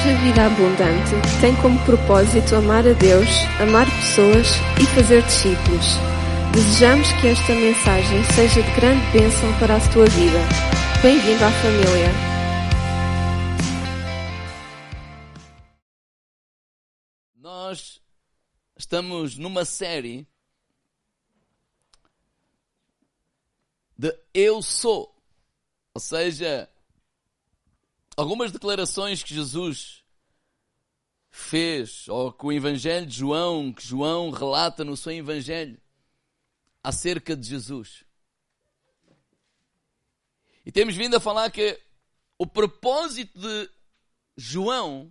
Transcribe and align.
Igreja 0.00 0.18
Vida 0.22 0.46
Abundante 0.46 1.40
tem 1.42 1.54
como 1.56 1.78
propósito 1.84 2.56
amar 2.56 2.86
a 2.86 2.92
Deus, 2.94 3.28
amar 3.60 3.84
pessoas 3.84 4.46
e 4.80 4.86
fazer 4.94 5.22
discípulos. 5.24 5.86
Desejamos 6.54 7.12
que 7.20 7.26
esta 7.26 7.52
mensagem 7.52 8.24
seja 8.34 8.62
de 8.62 8.74
grande 8.76 9.04
bênção 9.12 9.58
para 9.58 9.76
a 9.76 9.92
tua 9.92 10.06
vida. 10.06 10.38
Bem-vindo 11.02 11.44
à 11.44 11.50
família. 11.50 12.08
Nós 17.36 18.00
estamos 18.78 19.36
numa 19.36 19.66
série 19.66 20.26
de 23.98 24.18
Eu 24.32 24.62
Sou. 24.62 25.14
Ou 25.92 26.00
seja, 26.00 26.70
algumas 28.20 28.52
declarações 28.52 29.22
que 29.22 29.34
Jesus 29.34 30.04
fez, 31.30 32.06
ou 32.06 32.30
que 32.30 32.44
o 32.44 32.52
Evangelho 32.52 33.06
de 33.06 33.16
João, 33.16 33.72
que 33.72 33.82
João 33.82 34.30
relata 34.30 34.84
no 34.84 34.94
seu 34.94 35.12
Evangelho, 35.12 35.80
acerca 36.82 37.34
de 37.34 37.48
Jesus. 37.48 38.04
E 40.66 40.70
temos 40.70 40.94
vindo 40.94 41.16
a 41.16 41.20
falar 41.20 41.50
que 41.50 41.80
o 42.36 42.46
propósito 42.46 43.38
de 43.38 43.70
João 44.36 45.10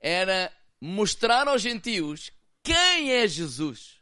era 0.00 0.50
mostrar 0.80 1.46
aos 1.48 1.60
gentios 1.60 2.32
quem 2.62 3.12
é 3.12 3.28
Jesus. 3.28 3.98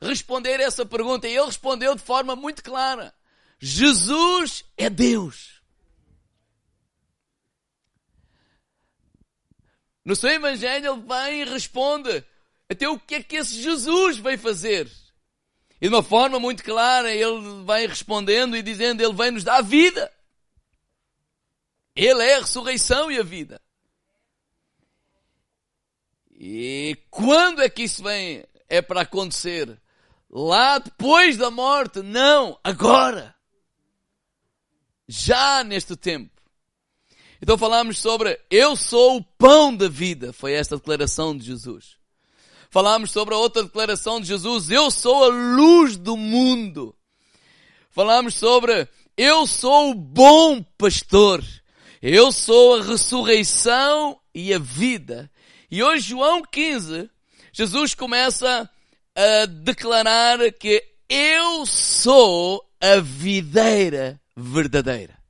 Responder 0.00 0.58
essa 0.58 0.84
pergunta. 0.84 1.28
E 1.28 1.36
ele 1.36 1.46
respondeu 1.46 1.94
de 1.94 2.02
forma 2.02 2.34
muito 2.34 2.64
clara: 2.64 3.14
Jesus 3.60 4.64
é 4.76 4.90
Deus. 4.90 5.63
No 10.04 10.14
seu 10.14 10.30
Evangelho 10.30 10.92
ele 10.92 11.02
vem 11.02 11.40
e 11.40 11.44
responde 11.44 12.24
até 12.68 12.88
o 12.88 12.98
que 12.98 13.16
é 13.16 13.22
que 13.22 13.36
esse 13.36 13.60
Jesus 13.60 14.18
veio 14.18 14.38
fazer. 14.38 14.90
E 15.80 15.88
de 15.88 15.94
uma 15.94 16.02
forma 16.02 16.38
muito 16.38 16.62
clara 16.62 17.12
ele 17.12 17.64
vai 17.64 17.86
respondendo 17.86 18.56
e 18.56 18.62
dizendo, 18.62 19.02
ele 19.02 19.14
vem 19.14 19.30
nos 19.30 19.44
dar 19.44 19.62
vida. 19.62 20.12
Ele 21.96 22.22
é 22.22 22.36
a 22.36 22.40
ressurreição 22.40 23.10
e 23.10 23.18
a 23.18 23.22
vida. 23.22 23.60
E 26.30 26.98
quando 27.10 27.62
é 27.62 27.68
que 27.68 27.84
isso 27.84 28.02
vem? 28.02 28.44
É 28.68 28.82
para 28.82 29.02
acontecer? 29.02 29.80
Lá 30.28 30.78
depois 30.78 31.36
da 31.36 31.50
morte? 31.50 32.02
Não, 32.02 32.58
agora. 32.64 33.34
Já 35.06 35.62
neste 35.62 35.96
tempo. 35.96 36.33
Então 37.44 37.58
falámos 37.58 37.98
sobre 37.98 38.40
eu 38.50 38.74
sou 38.74 39.18
o 39.18 39.22
pão 39.22 39.76
da 39.76 39.86
vida. 39.86 40.32
Foi 40.32 40.54
esta 40.54 40.78
declaração 40.78 41.36
de 41.36 41.44
Jesus. 41.44 41.98
Falámos 42.70 43.10
sobre 43.10 43.34
a 43.34 43.36
outra 43.36 43.62
declaração 43.62 44.18
de 44.18 44.28
Jesus. 44.28 44.70
Eu 44.70 44.90
sou 44.90 45.24
a 45.24 45.28
luz 45.28 45.98
do 45.98 46.16
mundo. 46.16 46.96
Falámos 47.90 48.36
sobre 48.36 48.88
eu 49.14 49.46
sou 49.46 49.90
o 49.90 49.94
bom 49.94 50.62
pastor. 50.78 51.44
Eu 52.00 52.32
sou 52.32 52.76
a 52.76 52.82
ressurreição 52.82 54.18
e 54.34 54.54
a 54.54 54.58
vida. 54.58 55.30
E 55.70 55.82
hoje, 55.82 56.08
João 56.08 56.40
15, 56.50 57.10
Jesus 57.52 57.94
começa 57.94 58.70
a 59.14 59.44
declarar 59.44 60.50
que 60.52 60.82
eu 61.10 61.66
sou 61.66 62.64
a 62.80 63.00
videira 63.00 64.18
verdadeira. 64.34 65.23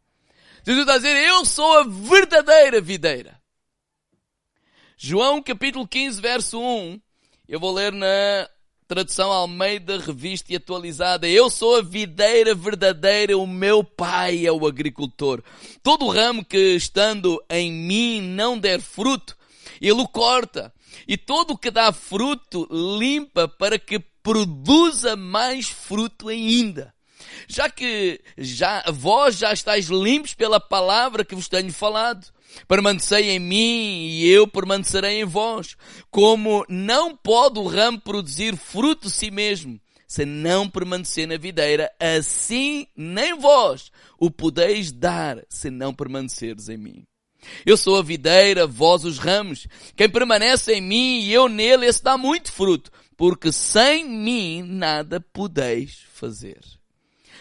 Jesus 0.67 0.81
está 0.81 0.95
a 0.95 0.97
dizer, 0.97 1.15
eu 1.29 1.45
sou 1.45 1.81
a 1.81 1.85
verdadeira 1.85 2.81
videira. 2.81 3.39
João 4.97 5.43
capítulo 5.43 5.87
15, 5.87 6.23
verso 6.23 6.59
1. 6.59 6.99
Eu 7.47 7.61
vou 7.61 7.71
ler 7.71 7.93
na 7.93 8.49
tradução 8.89 9.31
Almeida, 9.31 9.99
revista 9.99 10.55
e 10.55 10.57
atualizada. 10.57 11.29
Eu 11.29 11.51
sou 11.51 11.77
a 11.77 11.83
videira 11.83 12.55
verdadeira, 12.55 13.37
o 13.37 13.47
meu 13.47 13.85
pai 13.85 14.47
é 14.47 14.53
o 14.53 14.67
agricultor. 14.67 15.43
Todo 15.83 16.09
ramo 16.09 16.43
que 16.43 16.57
estando 16.75 17.45
em 17.51 17.71
mim 17.71 18.23
não 18.23 18.59
der 18.59 18.81
fruto, 18.81 19.37
ele 19.83 20.01
o 20.01 20.09
corta. 20.09 20.73
E 21.07 21.19
todo 21.19 21.51
o 21.51 21.59
que 21.59 21.71
dá 21.71 21.93
fruto 21.93 22.67
limpa 22.71 23.47
para 23.47 23.79
que 23.79 23.99
produza 23.99 25.15
mais 25.15 25.69
fruto 25.69 26.31
ainda 26.31 26.94
já 27.49 27.69
que 27.69 28.21
já, 28.37 28.85
vós 28.93 29.37
já 29.37 29.53
estáis 29.53 29.87
limpos 29.87 30.35
pela 30.35 30.61
palavra 30.61 31.25
que 31.25 31.35
vos 31.35 31.49
tenho 31.49 31.73
falado. 31.73 32.33
Permanecei 32.69 33.31
em 33.31 33.39
mim 33.39 34.07
e 34.07 34.29
eu 34.29 34.47
permanecerei 34.47 35.21
em 35.21 35.25
vós. 35.25 35.77
Como 36.11 36.65
não 36.69 37.17
pode 37.17 37.59
o 37.59 37.67
ramo 37.67 38.01
produzir 38.01 38.57
fruto 38.57 39.11
si 39.11 39.31
mesmo, 39.31 39.81
se 40.07 40.25
não 40.25 40.69
permanecer 40.69 41.27
na 41.27 41.37
videira, 41.37 41.91
assim 41.99 42.87
nem 42.97 43.37
vós 43.37 43.91
o 44.19 44.31
podeis 44.31 44.93
dar, 44.93 45.43
se 45.49 45.71
não 45.71 45.93
permaneceres 45.93 46.69
em 46.69 46.77
mim. 46.77 47.05
Eu 47.67 47.77
sou 47.77 47.99
a 47.99 48.03
videira, 48.03 48.67
vós 48.67 49.05
os 49.05 49.19
ramos. 49.19 49.67
Quem 49.97 50.09
permanece 50.09 50.73
em 50.73 50.81
mim 50.81 51.21
e 51.21 51.33
eu 51.33 51.49
nele, 51.49 51.87
esse 51.87 52.03
dá 52.03 52.17
muito 52.17 52.51
fruto, 52.51 52.91
porque 53.17 53.53
sem 53.53 54.09
mim 54.09 54.63
nada 54.63 55.21
podeis 55.21 56.05
fazer. 56.13 56.61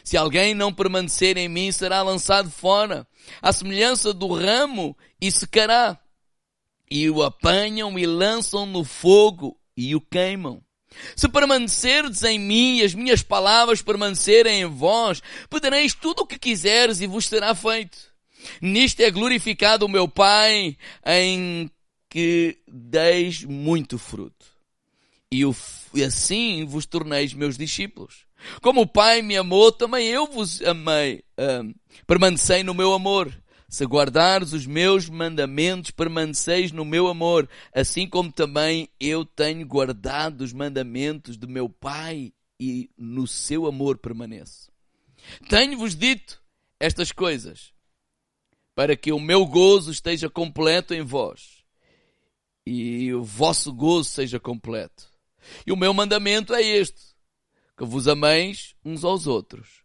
Se 0.04 0.18
alguém 0.18 0.54
não 0.54 0.74
permanecer 0.74 1.38
em 1.38 1.48
mim, 1.48 1.72
será 1.72 2.02
lançado 2.02 2.52
fora, 2.52 3.08
à 3.42 3.54
semelhança 3.54 4.14
do 4.14 4.28
ramo, 4.34 4.98
e 5.20 5.32
secará. 5.32 5.98
E 6.92 7.10
o 7.10 7.24
apanham 7.24 7.98
e 7.98 8.06
lançam 8.06 8.66
no 8.66 8.84
fogo 8.84 9.58
e 9.76 9.96
o 9.96 10.02
queimam. 10.02 10.62
Se 11.16 11.28
permanecerdes 11.28 12.22
em 12.24 12.38
mim 12.38 12.80
e 12.80 12.84
as 12.84 12.94
minhas 12.94 13.24
palavras 13.24 13.82
permanecerem 13.82 14.62
em 14.62 14.66
vós, 14.66 15.22
pedireis 15.50 15.94
tudo 15.94 16.22
o 16.22 16.28
que 16.28 16.38
quiseres 16.38 17.02
e 17.02 17.08
vos 17.08 17.26
será 17.26 17.56
feito. 17.56 17.98
Nisto 18.62 19.00
é 19.02 19.10
glorificado 19.10 19.86
o 19.86 19.90
meu 19.90 20.08
Pai, 20.08 20.78
em 21.06 21.72
que 22.10 22.58
deis 22.68 23.44
muito 23.44 23.98
fruto. 23.98 24.46
E, 25.32 25.46
o, 25.46 25.56
e 25.96 26.04
assim 26.04 26.66
vos 26.66 26.86
torneis 26.86 27.34
meus 27.34 27.58
discípulos. 27.58 28.26
Como 28.62 28.82
o 28.82 28.88
Pai 28.88 29.22
me 29.22 29.38
amou, 29.38 29.72
também 29.72 30.08
eu 30.08 30.28
vos 30.28 30.62
amei. 30.62 31.24
Um, 31.38 31.74
permanecei 32.06 32.64
no 32.64 32.74
meu 32.74 32.94
amor. 32.94 33.34
Se 33.70 33.86
guardares 33.86 34.54
os 34.54 34.68
meus 34.68 35.10
mandamentos, 35.10 35.90
permaneceis 35.90 36.72
no 36.72 36.86
meu 36.86 37.08
amor, 37.08 37.50
assim 37.74 38.08
como 38.08 38.32
também 38.32 38.88
eu 39.00 39.26
tenho 39.26 39.66
guardado 39.66 40.42
os 40.42 40.54
mandamentos 40.54 41.38
do 41.38 41.48
meu 41.48 41.68
Pai 41.68 42.32
e 42.60 42.90
no 42.96 43.26
seu 43.26 43.66
amor 43.66 43.98
permaneço. 43.98 44.72
Tenho-vos 45.50 45.96
dito 45.96 46.42
estas 46.80 47.12
coisas, 47.12 47.74
para 48.76 48.96
que 48.96 49.12
o 49.12 49.20
meu 49.20 49.46
gozo 49.46 49.92
esteja 49.92 50.30
completo 50.30 50.94
em 50.94 51.02
vós 51.02 51.64
e 52.66 53.14
o 53.14 53.24
vosso 53.24 53.74
gozo 53.74 54.10
seja 54.10 54.40
completo. 54.40 55.12
E 55.66 55.72
o 55.72 55.78
meu 55.78 55.94
mandamento 55.94 56.54
é 56.54 56.62
este: 56.62 57.13
que 57.78 57.84
vos 57.84 58.08
ameis 58.08 58.76
uns 58.84 59.04
aos 59.04 59.28
outros, 59.28 59.84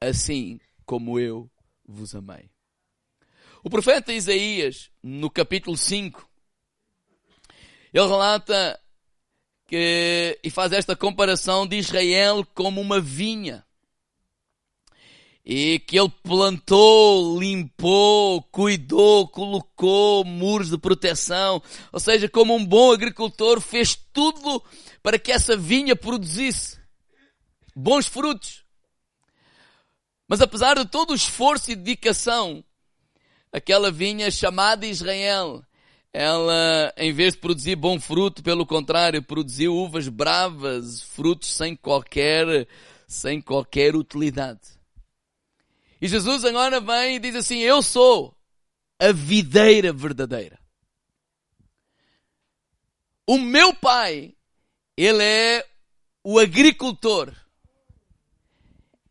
assim 0.00 0.60
como 0.84 1.18
eu 1.18 1.50
vos 1.84 2.14
amei. 2.14 2.50
O 3.64 3.70
profeta 3.70 4.12
Isaías, 4.12 4.90
no 5.02 5.30
capítulo 5.30 5.76
5, 5.76 6.28
ele 7.92 8.06
relata 8.06 8.80
que, 9.66 10.38
e 10.42 10.50
faz 10.50 10.72
esta 10.72 10.96
comparação 10.96 11.66
de 11.66 11.76
Israel 11.76 12.44
como 12.54 12.80
uma 12.80 13.00
vinha 13.00 13.64
e 15.44 15.80
que 15.80 15.98
ele 15.98 16.12
plantou, 16.22 17.38
limpou, 17.38 18.42
cuidou, 18.44 19.26
colocou 19.26 20.24
muros 20.24 20.70
de 20.70 20.78
proteção, 20.78 21.60
ou 21.92 21.98
seja, 21.98 22.28
como 22.28 22.54
um 22.54 22.64
bom 22.64 22.92
agricultor 22.92 23.60
fez 23.60 23.98
tudo 24.12 24.62
para 25.02 25.18
que 25.18 25.32
essa 25.32 25.56
vinha 25.56 25.96
produzisse 25.96 26.78
bons 27.74 28.06
frutos. 28.06 28.62
Mas 30.28 30.40
apesar 30.40 30.78
de 30.78 30.86
todo 30.86 31.10
o 31.10 31.16
esforço 31.16 31.72
e 31.72 31.76
dedicação, 31.76 32.64
aquela 33.52 33.90
vinha 33.90 34.30
chamada 34.30 34.86
Israel, 34.86 35.62
ela, 36.12 36.92
em 36.96 37.12
vez 37.12 37.34
de 37.34 37.40
produzir 37.40 37.74
bom 37.74 37.98
fruto, 37.98 38.42
pelo 38.42 38.64
contrário, 38.64 39.22
produziu 39.22 39.74
uvas 39.74 40.08
bravas, 40.08 41.02
frutos 41.02 41.52
sem 41.52 41.74
qualquer, 41.74 42.68
sem 43.08 43.40
qualquer 43.40 43.96
utilidade. 43.96 44.81
E 46.02 46.08
Jesus 46.08 46.44
agora 46.44 46.80
vem 46.80 47.14
e 47.14 47.18
diz 47.20 47.36
assim: 47.36 47.58
Eu 47.58 47.80
sou 47.80 48.36
a 48.98 49.12
videira 49.12 49.92
verdadeira. 49.92 50.58
O 53.24 53.38
meu 53.38 53.72
pai, 53.72 54.34
ele 54.96 55.22
é 55.22 55.64
o 56.24 56.40
agricultor. 56.40 57.32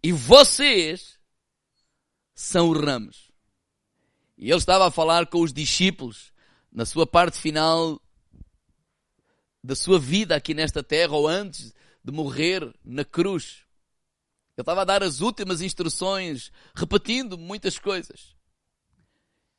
E 0.04 0.12
vocês 0.12 1.18
são 2.36 2.72
os 2.72 2.82
ramos. 2.84 3.32
E 4.38 4.50
ele 4.50 4.58
estava 4.58 4.88
a 4.88 4.92
falar 4.92 5.28
com 5.28 5.40
os 5.40 5.54
discípulos 5.54 6.34
na 6.70 6.86
sua 6.86 7.08
parte 7.08 7.38
final 7.38 8.02
da 9.64 9.76
sua 9.78 9.98
vida 9.98 10.36
aqui 10.36 10.54
nesta 10.54 10.84
terra 10.84 11.14
ou 11.14 11.26
antes 11.26 11.74
de 12.04 12.12
morrer 12.12 12.70
na 12.84 13.06
cruz. 13.06 13.64
Estava 14.62 14.81
a 14.81 14.86
dar 14.86 15.04
as 15.04 15.22
últimas 15.22 15.62
instruções, 15.62 16.52
repetindo 16.75 17.38
muitas 17.38 17.78
coisas. 17.78 18.36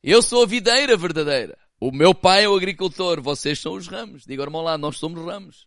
Eu 0.02 0.22
sou 0.22 0.44
a 0.44 0.46
videira 0.46 0.96
verdadeira. 0.96 1.58
O 1.78 1.90
meu 1.90 2.14
pai 2.14 2.44
é 2.44 2.48
o 2.48 2.56
agricultor, 2.56 3.20
vocês 3.20 3.58
são 3.58 3.74
os 3.74 3.88
ramos. 3.88 4.24
Diga, 4.24 4.42
irmão 4.42 4.62
lá, 4.62 4.78
nós 4.78 4.96
somos 4.98 5.24
ramos. 5.24 5.66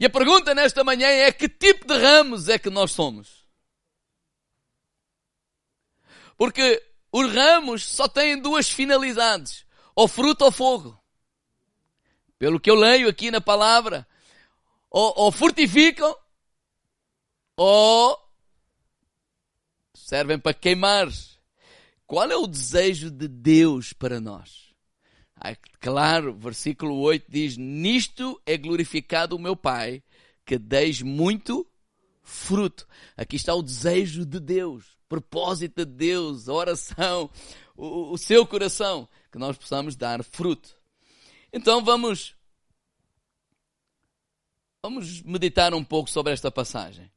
E 0.00 0.06
a 0.06 0.10
pergunta 0.10 0.54
nesta 0.54 0.82
manhã 0.82 1.06
é 1.06 1.30
que 1.30 1.48
tipo 1.48 1.86
de 1.86 1.96
ramos 1.96 2.48
é 2.48 2.58
que 2.58 2.70
nós 2.70 2.90
somos? 2.92 3.46
Porque 6.36 6.82
os 7.12 7.32
ramos 7.32 7.86
só 7.86 8.08
têm 8.08 8.40
duas 8.40 8.70
finalidades: 8.70 9.66
ou 9.94 10.08
fruto 10.08 10.44
ou 10.44 10.50
fogo. 10.50 10.98
Pelo 12.38 12.58
que 12.58 12.70
eu 12.70 12.74
leio 12.74 13.08
aqui 13.08 13.30
na 13.30 13.40
palavra, 13.40 14.08
ou, 14.90 15.12
ou 15.16 15.32
ou 17.62 18.18
servem 19.94 20.38
para 20.38 20.54
queimar. 20.54 21.08
Qual 22.06 22.30
é 22.30 22.36
o 22.36 22.46
desejo 22.46 23.10
de 23.10 23.28
Deus 23.28 23.92
para 23.92 24.20
nós? 24.20 24.72
Claro, 25.80 26.34
versículo 26.34 26.98
8 26.98 27.26
diz: 27.28 27.56
Nisto 27.56 28.40
é 28.46 28.56
glorificado 28.56 29.36
o 29.36 29.38
meu 29.38 29.56
Pai, 29.56 30.02
que 30.44 30.58
deis 30.58 31.02
muito 31.02 31.66
fruto. 32.22 32.86
Aqui 33.16 33.36
está 33.36 33.54
o 33.54 33.62
desejo 33.62 34.24
de 34.24 34.38
Deus 34.38 34.92
propósito 35.12 35.84
de 35.84 35.92
Deus, 35.92 36.48
a 36.48 36.54
oração, 36.54 37.28
o, 37.76 38.12
o 38.12 38.16
seu 38.16 38.46
coração, 38.46 39.06
que 39.30 39.36
nós 39.36 39.58
possamos 39.58 39.94
dar 39.94 40.24
fruto. 40.24 40.74
Então 41.52 41.84
vamos 41.84 42.34
vamos 44.82 45.20
meditar 45.20 45.74
um 45.74 45.84
pouco 45.84 46.08
sobre 46.08 46.32
esta 46.32 46.50
passagem. 46.50 47.12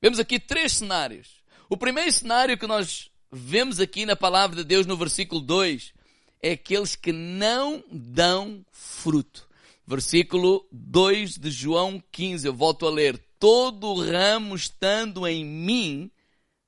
Vemos 0.00 0.18
aqui 0.18 0.38
três 0.38 0.74
cenários. 0.74 1.42
O 1.68 1.76
primeiro 1.76 2.10
cenário 2.12 2.56
que 2.56 2.66
nós 2.66 3.10
vemos 3.30 3.80
aqui 3.80 4.06
na 4.06 4.16
palavra 4.16 4.56
de 4.56 4.64
Deus 4.64 4.86
no 4.86 4.96
versículo 4.96 5.40
2 5.40 5.92
é 6.40 6.52
aqueles 6.52 6.94
que 6.94 7.12
não 7.12 7.82
dão 7.90 8.64
fruto. 8.70 9.48
Versículo 9.86 10.66
2 10.70 11.38
de 11.38 11.50
João 11.50 12.02
15, 12.12 12.46
eu 12.46 12.54
volto 12.54 12.86
a 12.86 12.90
ler. 12.90 13.18
Todo 13.38 14.00
ramo 14.00 14.54
estando 14.54 15.26
em 15.26 15.44
mim 15.44 16.10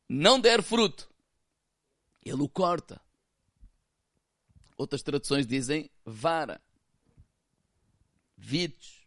não 0.08 0.40
der 0.40 0.60
fruto, 0.60 1.08
ele 2.24 2.42
o 2.42 2.48
corta. 2.48 3.00
Outras 4.76 5.02
traduções 5.02 5.46
dizem 5.46 5.88
vara. 6.04 6.60
Vides. 8.36 9.04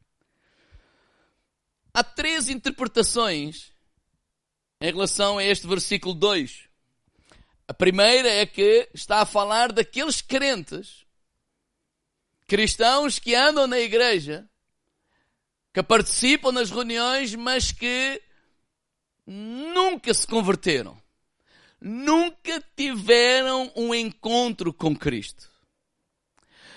Há 1.94 2.04
três 2.04 2.48
interpretações 2.48 3.73
em 4.84 4.92
relação 4.92 5.38
a 5.38 5.44
este 5.46 5.66
versículo 5.66 6.14
2. 6.14 6.68
A 7.66 7.74
primeira 7.74 8.28
é 8.28 8.46
que 8.46 8.90
está 8.94 9.22
a 9.22 9.26
falar 9.26 9.72
daqueles 9.72 10.22
crentes, 10.22 11.06
cristãos 12.46 13.18
que 13.18 13.34
andam 13.34 13.66
na 13.66 13.80
igreja, 13.80 14.46
que 15.74 15.82
participam 15.82 16.52
nas 16.52 16.70
reuniões, 16.70 17.34
mas 17.34 17.72
que 17.72 18.22
nunca 19.26 20.14
se 20.14 20.28
converteram. 20.28 21.02
Nunca 21.80 22.62
tiveram 22.76 23.72
um 23.78 23.96
encontro 23.96 24.74
com 24.74 24.94
Cristo. 24.94 25.50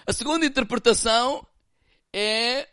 A 0.06 0.12
segunda 0.12 0.46
interpretação 0.46 1.44
é, 2.12 2.68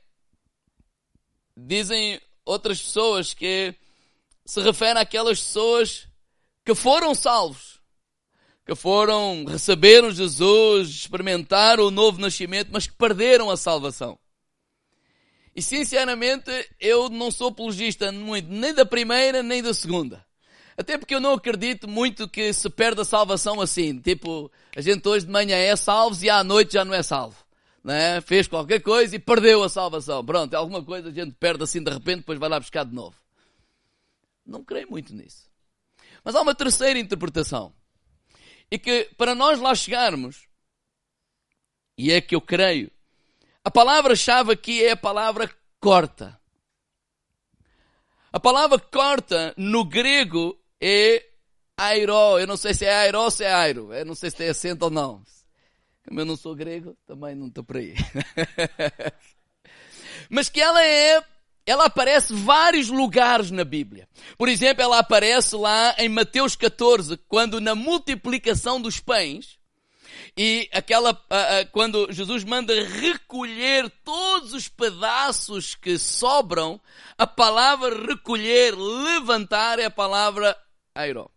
dizem 1.58 2.22
outras 2.46 2.80
pessoas, 2.80 3.34
que 3.34 3.76
se 4.46 4.62
refere 4.62 5.00
àquelas 5.00 5.40
pessoas 5.40 6.08
que 6.66 6.76
foram 6.76 7.14
salvos, 7.14 7.80
que 8.66 8.76
foram, 8.76 9.46
receberam 9.46 10.12
Jesus, 10.12 10.90
experimentaram 10.90 11.86
o 11.86 11.92
novo 11.92 12.20
nascimento, 12.20 12.70
mas 12.72 12.88
que 12.88 12.94
perderam 12.94 13.50
a 13.50 13.58
salvação. 13.58 14.18
E 15.56 15.62
sinceramente, 15.62 16.52
eu 16.80 17.10
não 17.10 17.30
sou 17.30 17.50
apologista 17.50 18.12
muito, 18.12 18.50
nem 18.50 18.74
da 18.74 18.86
primeira 18.86 19.44
nem 19.44 19.62
da 19.62 19.74
segunda. 19.74 20.26
Até 20.76 20.98
porque 20.98 21.14
eu 21.14 21.20
não 21.20 21.34
acredito 21.34 21.88
muito 21.88 22.28
que 22.28 22.52
se 22.52 22.68
perde 22.70 23.02
a 23.02 23.06
salvação 23.06 23.62
assim. 23.62 24.00
Tipo, 24.00 24.52
a 24.76 24.82
gente 24.82 25.08
hoje 25.08 25.26
de 25.26 25.32
manhã 25.32 25.56
é 25.56 25.76
salvo 25.76 26.18
e 26.24 26.30
à 26.30 26.44
noite 26.44 26.74
já 26.74 26.84
não 26.84 26.96
é 26.96 27.04
salvo. 27.04 27.38
Né? 27.84 28.22
Fez 28.22 28.48
qualquer 28.48 28.80
coisa 28.80 29.16
e 29.16 29.20
perdeu 29.20 29.62
a 29.62 29.70
salvação. 29.70 30.26
Pronto, 30.26 30.56
alguma 30.56 30.84
coisa 30.84 31.10
a 31.10 31.12
gente 31.12 31.36
perde 31.40 31.64
assim 31.64 31.84
de 31.84 31.92
repente, 31.92 32.20
depois 32.20 32.40
vai 32.40 32.50
lá 32.50 32.60
buscar 32.60 32.86
de 32.86 32.96
novo. 32.96 33.16
Não 34.46 34.64
creio 34.64 34.90
muito 34.90 35.14
nisso. 35.14 35.50
Mas 36.24 36.36
há 36.36 36.42
uma 36.42 36.56
terceira 36.56 37.00
interpretação. 37.00 37.74
E 38.70 38.78
que 38.80 39.10
para 39.18 39.36
nós 39.36 39.60
lá 39.60 39.76
chegarmos, 39.76 40.48
e 41.98 42.12
é 42.12 42.20
que 42.20 42.36
eu 42.36 42.42
creio, 42.42 42.92
a 43.64 43.72
palavra-chave 43.72 44.52
aqui 44.52 44.84
é 44.84 44.92
a 44.92 44.98
palavra 44.98 45.50
corta. 45.80 46.40
A 48.32 48.40
palavra 48.40 48.80
corta 48.80 49.54
no 49.56 49.86
grego 49.86 50.60
é 50.82 51.24
airo. 51.78 52.40
Eu 52.40 52.48
não 52.48 52.58
sei 52.58 52.74
se 52.74 52.86
é 52.86 52.94
airo 52.94 53.20
ou 53.20 53.32
se 53.32 53.44
é 53.44 53.54
airo. 53.54 53.94
Eu 53.94 54.06
não 54.06 54.16
sei 54.16 54.32
se 54.32 54.38
tem 54.38 54.50
acento 54.50 54.86
ou 54.86 54.92
não. 54.92 55.24
Como 56.06 56.20
eu 56.20 56.26
não 56.26 56.36
sou 56.36 56.56
grego, 56.56 56.98
também 57.06 57.36
não 57.36 57.48
estou 57.48 57.64
por 57.64 57.78
aí. 57.78 57.94
Mas 60.30 60.50
que 60.50 60.60
ela 60.60 60.84
é, 60.84 61.24
ela 61.66 61.86
aparece 61.86 62.34
vários 62.34 62.90
lugares 62.90 63.52
na 63.52 63.64
Bíblia. 63.64 64.08
Por 64.38 64.50
exemplo, 64.50 64.84
ela 64.84 65.00
aparece 65.00 65.56
lá 65.56 65.96
em 65.98 66.10
Mateus 66.10 66.56
14, 66.56 67.18
quando 67.28 67.62
na 67.62 67.74
multiplicação 67.74 68.82
dos 68.82 69.00
pães, 69.00 69.58
e 70.36 70.68
aquela, 70.74 71.20
quando 71.72 72.12
Jesus 72.12 72.44
manda 72.44 72.74
recolher 72.86 73.90
todos 74.04 74.54
os 74.54 74.68
pedaços 74.68 75.76
que 75.76 75.98
sobram, 75.98 76.82
a 77.18 77.28
palavra 77.28 78.08
recolher, 78.08 78.76
levantar 78.76 79.78
é 79.78 79.86
a 79.86 79.92
palavra 79.92 80.58
airo. 80.96 81.30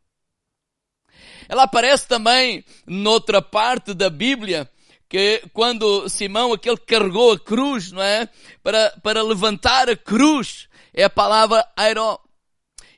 Ela 1.49 1.65
aparece 1.65 2.09
também 2.09 2.65
noutra 2.87 3.41
parte 3.43 3.93
da 3.95 4.11
Bíblia, 4.11 4.69
que 5.09 5.43
quando 5.53 6.09
Simão, 6.09 6.53
aquele 6.53 6.77
que 6.77 6.87
carregou 6.87 7.33
a 7.33 7.39
cruz, 7.39 7.93
não 7.93 8.03
é? 8.03 8.29
Para, 8.63 8.91
para 9.03 9.23
levantar 9.23 9.89
a 9.89 9.97
cruz, 9.97 10.69
é 10.93 11.05
a 11.05 11.11
palavra 11.11 11.67
airo. 11.77 12.19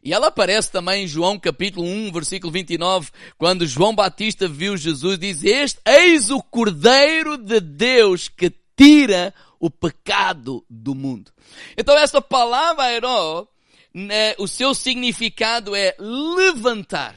E 0.02 0.12
ela 0.12 0.28
aparece 0.28 0.70
também 0.70 1.04
em 1.04 1.08
João 1.08 1.38
capítulo 1.38 1.86
1, 1.86 2.12
versículo 2.12 2.52
29, 2.52 3.10
quando 3.36 3.66
João 3.66 3.94
Batista 3.94 4.48
viu 4.48 4.76
Jesus, 4.76 5.18
diz, 5.18 5.44
este, 5.44 5.80
eis 5.84 6.30
o 6.30 6.42
Cordeiro 6.42 7.36
de 7.36 7.60
Deus 7.60 8.28
que 8.28 8.52
tira 8.76 9.34
o 9.58 9.68
pecado 9.68 10.64
do 10.70 10.94
mundo. 10.94 11.32
Então 11.76 11.98
essa 11.98 12.22
palavra 12.22 12.92
herói, 12.92 13.46
né, 13.92 14.34
o 14.38 14.46
seu 14.46 14.72
significado 14.72 15.74
é 15.74 15.94
levantar. 15.98 17.16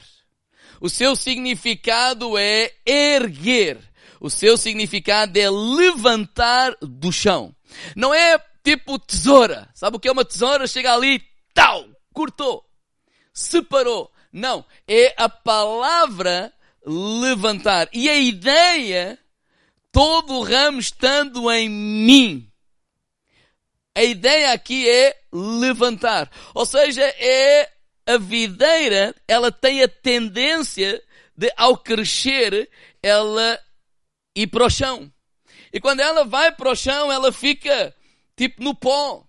O 0.80 0.88
seu 0.88 1.14
significado 1.14 2.36
é 2.36 2.72
erguer. 2.84 3.78
O 4.22 4.30
seu 4.30 4.56
significado 4.56 5.38
é 5.38 5.50
levantar 5.50 6.74
do 6.80 7.10
chão. 7.10 7.54
Não 7.96 8.14
é 8.14 8.38
tipo 8.62 8.98
tesoura. 8.98 9.68
Sabe 9.74 9.96
o 9.96 10.00
que 10.00 10.08
é 10.08 10.12
uma 10.12 10.24
tesoura? 10.24 10.66
Chega 10.66 10.94
ali, 10.94 11.20
tal, 11.52 11.86
cortou 12.12 12.64
separou. 13.32 14.10
Não, 14.32 14.64
é 14.86 15.14
a 15.16 15.28
palavra 15.28 16.52
levantar. 16.84 17.88
E 17.92 18.08
a 18.08 18.16
ideia, 18.16 19.18
todo 19.90 20.34
o 20.34 20.42
ramo 20.42 20.78
estando 20.78 21.50
em 21.50 21.68
mim. 21.68 22.48
A 23.94 24.02
ideia 24.02 24.52
aqui 24.52 24.88
é 24.88 25.16
levantar. 25.32 26.30
Ou 26.54 26.64
seja, 26.64 27.02
é 27.02 27.70
a 28.06 28.16
videira, 28.16 29.14
ela 29.28 29.52
tem 29.52 29.82
a 29.82 29.88
tendência 29.88 31.02
de, 31.36 31.52
ao 31.56 31.76
crescer, 31.76 32.70
ela 33.02 33.58
ir 34.34 34.46
para 34.48 34.66
o 34.66 34.70
chão. 34.70 35.12
E 35.72 35.80
quando 35.80 36.00
ela 36.00 36.24
vai 36.24 36.52
para 36.52 36.70
o 36.70 36.76
chão, 36.76 37.10
ela 37.10 37.32
fica 37.32 37.94
tipo 38.36 38.62
no 38.62 38.74
pó. 38.74 39.26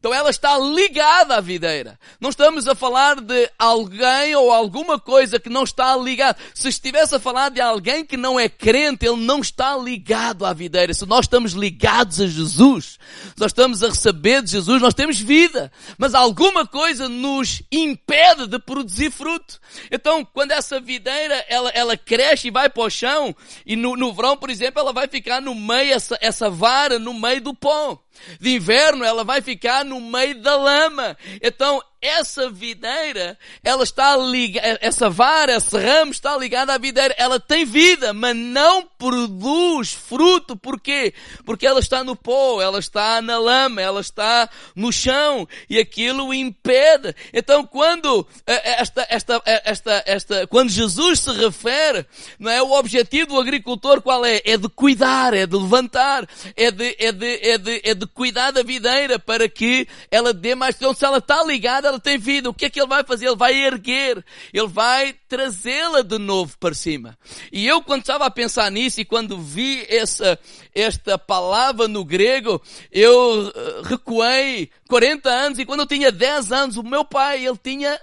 Então 0.00 0.14
ela 0.14 0.30
está 0.30 0.58
ligada 0.58 1.36
à 1.36 1.42
videira. 1.42 2.00
Não 2.18 2.30
estamos 2.30 2.66
a 2.66 2.74
falar 2.74 3.20
de 3.20 3.50
alguém 3.58 4.34
ou 4.34 4.50
alguma 4.50 4.98
coisa 4.98 5.38
que 5.38 5.50
não 5.50 5.62
está 5.62 5.94
ligada. 5.94 6.38
Se 6.54 6.70
estivesse 6.70 7.14
a 7.14 7.20
falar 7.20 7.50
de 7.50 7.60
alguém 7.60 8.02
que 8.02 8.16
não 8.16 8.40
é 8.40 8.48
crente, 8.48 9.04
ele 9.04 9.20
não 9.20 9.40
está 9.40 9.76
ligado 9.76 10.46
à 10.46 10.54
videira. 10.54 10.94
Se 10.94 11.04
nós 11.04 11.26
estamos 11.26 11.52
ligados 11.52 12.18
a 12.18 12.26
Jesus, 12.26 12.98
nós 13.38 13.50
estamos 13.50 13.82
a 13.82 13.88
receber 13.88 14.42
de 14.42 14.52
Jesus, 14.52 14.80
nós 14.80 14.94
temos 14.94 15.20
vida. 15.20 15.70
Mas 15.98 16.14
alguma 16.14 16.66
coisa 16.66 17.06
nos 17.06 17.62
impede 17.70 18.46
de 18.46 18.58
produzir 18.58 19.10
fruto. 19.10 19.60
Então, 19.90 20.24
quando 20.24 20.52
essa 20.52 20.80
videira, 20.80 21.44
ela, 21.46 21.68
ela 21.74 21.94
cresce 21.94 22.48
e 22.48 22.50
vai 22.50 22.70
para 22.70 22.84
o 22.84 22.88
chão, 22.88 23.36
e 23.66 23.76
no, 23.76 23.94
no 23.96 24.14
verão, 24.14 24.34
por 24.34 24.48
exemplo, 24.48 24.80
ela 24.80 24.94
vai 24.94 25.06
ficar 25.08 25.42
no 25.42 25.54
meio, 25.54 25.92
essa, 25.92 26.16
essa 26.22 26.48
vara 26.48 26.98
no 26.98 27.12
meio 27.12 27.42
do 27.42 27.54
pó. 27.54 28.02
De 28.40 28.50
inverno 28.50 29.04
ela 29.04 29.24
vai 29.24 29.40
ficar 29.40 29.84
no 29.84 30.00
meio 30.00 30.40
da 30.40 30.56
lama. 30.56 31.16
Então 31.42 31.82
essa 32.00 32.50
videira, 32.50 33.38
ela 33.62 33.84
está 33.84 34.16
ligada, 34.16 34.78
essa 34.80 35.10
vara, 35.10 35.56
esse 35.56 35.76
ramo 35.76 36.12
está 36.12 36.36
ligada 36.36 36.74
à 36.74 36.78
videira. 36.78 37.14
Ela 37.18 37.38
tem 37.38 37.64
vida, 37.64 38.12
mas 38.14 38.34
não 38.34 38.82
produz 38.82 39.92
fruto. 39.92 40.56
Por 40.56 40.80
quê? 40.80 41.12
Porque 41.44 41.66
ela 41.66 41.80
está 41.80 42.02
no 42.02 42.16
pó, 42.16 42.62
ela 42.62 42.78
está 42.78 43.20
na 43.20 43.38
lama, 43.38 43.82
ela 43.82 44.00
está 44.00 44.48
no 44.74 44.90
chão 44.90 45.46
e 45.68 45.78
aquilo 45.78 46.32
impede. 46.32 47.14
Então 47.32 47.66
quando 47.66 48.26
eh, 48.46 48.54
eh, 48.54 48.80
esta, 48.80 49.06
esta, 49.10 49.42
eh, 49.44 49.62
esta, 49.64 50.02
esta, 50.06 50.46
quando 50.46 50.70
Jesus 50.70 51.20
se 51.20 51.32
refere, 51.32 52.06
não 52.38 52.50
é 52.50 52.62
o 52.62 52.72
objetivo 52.72 53.30
do 53.30 53.40
agricultor 53.40 54.00
qual 54.00 54.24
é? 54.24 54.40
É 54.44 54.56
de 54.56 54.68
cuidar, 54.68 55.34
é 55.34 55.46
de 55.46 55.56
levantar, 55.56 56.26
é 56.56 56.70
de, 56.70 56.96
é 56.98 57.12
de, 57.12 57.50
é 57.50 57.58
de, 57.58 57.80
é 57.84 57.94
de 57.94 58.06
cuidar 58.06 58.50
da 58.52 58.62
videira 58.62 59.18
para 59.18 59.48
que 59.48 59.86
ela 60.10 60.32
dê 60.32 60.54
mais. 60.54 60.76
Então 60.76 60.94
se 60.94 61.04
ela 61.04 61.18
está 61.18 61.44
ligada 61.44 61.89
ela 61.90 62.00
tem 62.00 62.18
vida. 62.18 62.48
O 62.48 62.54
que 62.54 62.64
é 62.64 62.70
que 62.70 62.80
ele 62.80 62.88
vai 62.88 63.04
fazer? 63.04 63.26
Ele 63.26 63.36
vai 63.36 63.54
erguer. 63.54 64.24
Ele 64.52 64.66
vai 64.66 65.12
trazê-la 65.28 66.02
de 66.02 66.18
novo 66.18 66.56
para 66.58 66.74
cima. 66.74 67.18
E 67.52 67.66
eu 67.66 67.82
quando 67.82 68.00
estava 68.00 68.26
a 68.26 68.30
pensar 68.30 68.70
nisso 68.70 69.00
e 69.00 69.04
quando 69.04 69.38
vi 69.38 69.84
essa, 69.88 70.38
esta 70.74 71.18
palavra 71.18 71.86
no 71.86 72.04
grego, 72.04 72.60
eu 72.90 73.52
eh, 73.54 73.82
recuei 73.84 74.70
40 74.88 75.28
anos 75.28 75.58
e 75.58 75.66
quando 75.66 75.80
eu 75.80 75.86
tinha 75.86 76.10
10 76.10 76.52
anos, 76.52 76.76
o 76.76 76.82
meu 76.82 77.04
pai, 77.04 77.46
ele 77.46 77.58
tinha 77.62 78.00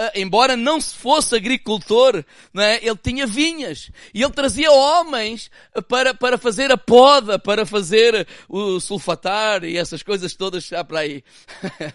Uh, 0.00 0.08
embora 0.14 0.56
não 0.56 0.80
se 0.80 0.94
fosse 0.94 1.36
agricultor, 1.36 2.24
é? 2.56 2.84
ele 2.84 2.96
tinha 2.96 3.26
vinhas. 3.26 3.90
E 4.14 4.22
ele 4.22 4.32
trazia 4.32 4.72
homens 4.72 5.50
para, 5.86 6.14
para 6.14 6.38
fazer 6.38 6.72
a 6.72 6.78
poda, 6.78 7.38
para 7.38 7.66
fazer 7.66 8.26
o 8.48 8.80
sulfatar 8.80 9.64
e 9.64 9.76
essas 9.76 10.02
coisas 10.02 10.34
todas 10.34 10.70
para 10.88 11.00
aí. 11.00 11.22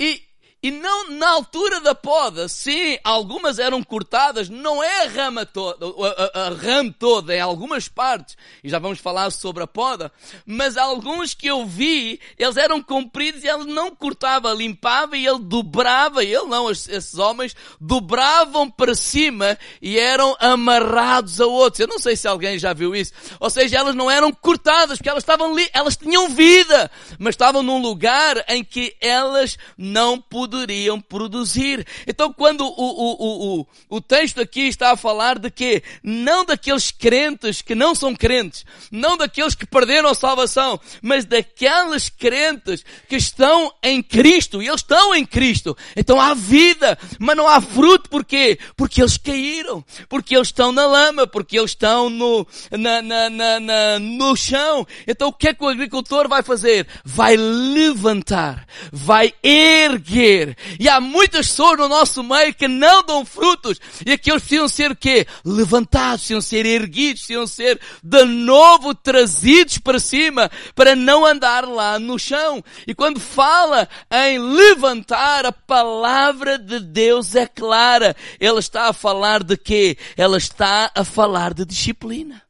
e, 0.00 0.22
e 0.64 0.70
não 0.70 1.10
na 1.10 1.28
altura 1.28 1.78
da 1.78 1.94
poda, 1.94 2.48
sim, 2.48 2.98
algumas 3.04 3.58
eram 3.58 3.82
cortadas, 3.82 4.48
não 4.48 4.82
é 4.82 5.04
a 5.04 5.08
rama 5.10 5.44
toda, 5.44 5.84
a, 5.84 6.40
a, 6.40 6.48
a 6.48 6.92
toda, 6.98 7.34
é 7.34 7.40
algumas 7.40 7.86
partes, 7.86 8.34
e 8.62 8.70
já 8.70 8.78
vamos 8.78 8.98
falar 8.98 9.30
sobre 9.30 9.62
a 9.62 9.66
poda, 9.66 10.10
mas 10.46 10.78
alguns 10.78 11.34
que 11.34 11.46
eu 11.46 11.66
vi, 11.66 12.18
eles 12.38 12.56
eram 12.56 12.82
compridos 12.82 13.44
e 13.44 13.46
ele 13.46 13.74
não 13.74 13.94
cortava, 13.94 14.54
limpava 14.54 15.18
e 15.18 15.26
ele 15.26 15.40
dobrava, 15.40 16.24
ele 16.24 16.46
não, 16.46 16.70
esses 16.70 17.18
homens 17.18 17.54
dobravam 17.78 18.70
para 18.70 18.94
cima 18.94 19.58
e 19.82 19.98
eram 19.98 20.34
amarrados 20.40 21.42
a 21.42 21.46
outros. 21.46 21.80
Eu 21.80 21.88
não 21.88 21.98
sei 21.98 22.16
se 22.16 22.26
alguém 22.26 22.58
já 22.58 22.72
viu 22.72 22.96
isso. 22.96 23.12
Ou 23.38 23.50
seja, 23.50 23.76
elas 23.76 23.94
não 23.94 24.10
eram 24.10 24.32
cortadas, 24.32 24.96
porque 24.96 25.10
elas 25.10 25.22
estavam 25.22 25.52
ali, 25.52 25.68
elas 25.74 25.94
tinham 25.94 26.30
vida, 26.30 26.90
mas 27.18 27.34
estavam 27.34 27.62
num 27.62 27.82
lugar 27.82 28.42
em 28.48 28.64
que 28.64 28.96
elas 28.98 29.58
não 29.76 30.18
podiam 30.18 30.53
poderiam 30.54 31.00
produzir. 31.00 31.84
Então, 32.06 32.32
quando 32.32 32.64
o, 32.64 32.68
o, 32.68 33.60
o, 33.60 33.66
o, 33.88 34.00
texto 34.00 34.40
aqui 34.40 34.68
está 34.68 34.92
a 34.92 34.96
falar 34.96 35.38
de 35.38 35.50
que 35.50 35.82
não 36.02 36.44
daqueles 36.44 36.92
crentes 36.92 37.60
que 37.60 37.74
não 37.74 37.94
são 37.94 38.14
crentes, 38.14 38.64
não 38.90 39.16
daqueles 39.16 39.56
que 39.56 39.66
perderam 39.66 40.08
a 40.08 40.14
salvação, 40.14 40.78
mas 41.02 41.24
daquelas 41.24 42.08
crentes 42.08 42.84
que 43.08 43.16
estão 43.16 43.72
em 43.82 44.00
Cristo, 44.00 44.62
e 44.62 44.68
eles 44.68 44.80
estão 44.80 45.14
em 45.14 45.26
Cristo. 45.26 45.76
Então 45.96 46.20
há 46.20 46.34
vida, 46.34 46.96
mas 47.18 47.36
não 47.36 47.48
há 47.48 47.60
fruto, 47.60 48.08
porquê? 48.08 48.56
Porque 48.76 49.02
eles 49.02 49.16
caíram, 49.16 49.84
porque 50.08 50.36
eles 50.36 50.48
estão 50.48 50.70
na 50.70 50.86
lama, 50.86 51.26
porque 51.26 51.58
eles 51.58 51.72
estão 51.72 52.08
no, 52.08 52.46
na, 52.70 53.02
na, 53.02 53.30
na, 53.30 53.60
na 53.60 53.98
no 53.98 54.36
chão. 54.36 54.86
Então 55.06 55.28
o 55.28 55.32
que 55.32 55.48
é 55.48 55.54
que 55.54 55.64
o 55.64 55.68
agricultor 55.68 56.28
vai 56.28 56.42
fazer? 56.44 56.86
Vai 57.04 57.36
levantar, 57.36 58.66
vai 58.92 59.34
erguer 59.42 60.43
e 60.78 60.88
há 60.88 61.00
muitas 61.00 61.48
pessoas 61.48 61.78
no 61.78 61.88
nosso 61.88 62.22
meio 62.22 62.54
que 62.54 62.68
não 62.68 63.02
dão 63.02 63.24
frutos. 63.24 63.78
E 64.04 64.12
aqueles 64.12 64.42
precisam 64.42 64.68
ser 64.68 64.90
o 64.90 64.96
quê? 64.96 65.26
Levantados, 65.44 66.20
precisam 66.20 66.40
ser 66.40 66.66
erguidos, 66.66 67.22
precisam 67.22 67.46
ser 67.46 67.80
de 68.02 68.24
novo 68.24 68.94
trazidos 68.94 69.78
para 69.78 69.98
cima 69.98 70.50
para 70.74 70.94
não 70.96 71.24
andar 71.24 71.66
lá 71.66 71.98
no 71.98 72.18
chão. 72.18 72.62
E 72.86 72.94
quando 72.94 73.20
fala 73.20 73.88
em 74.10 74.38
levantar, 74.38 75.46
a 75.46 75.52
palavra 75.52 76.58
de 76.58 76.80
Deus 76.80 77.34
é 77.34 77.46
clara. 77.46 78.16
Ela 78.40 78.60
está 78.60 78.88
a 78.88 78.92
falar 78.92 79.42
de 79.42 79.56
quê? 79.56 79.96
Ela 80.16 80.38
está 80.38 80.90
a 80.94 81.04
falar 81.04 81.54
de 81.54 81.64
disciplina. 81.64 82.42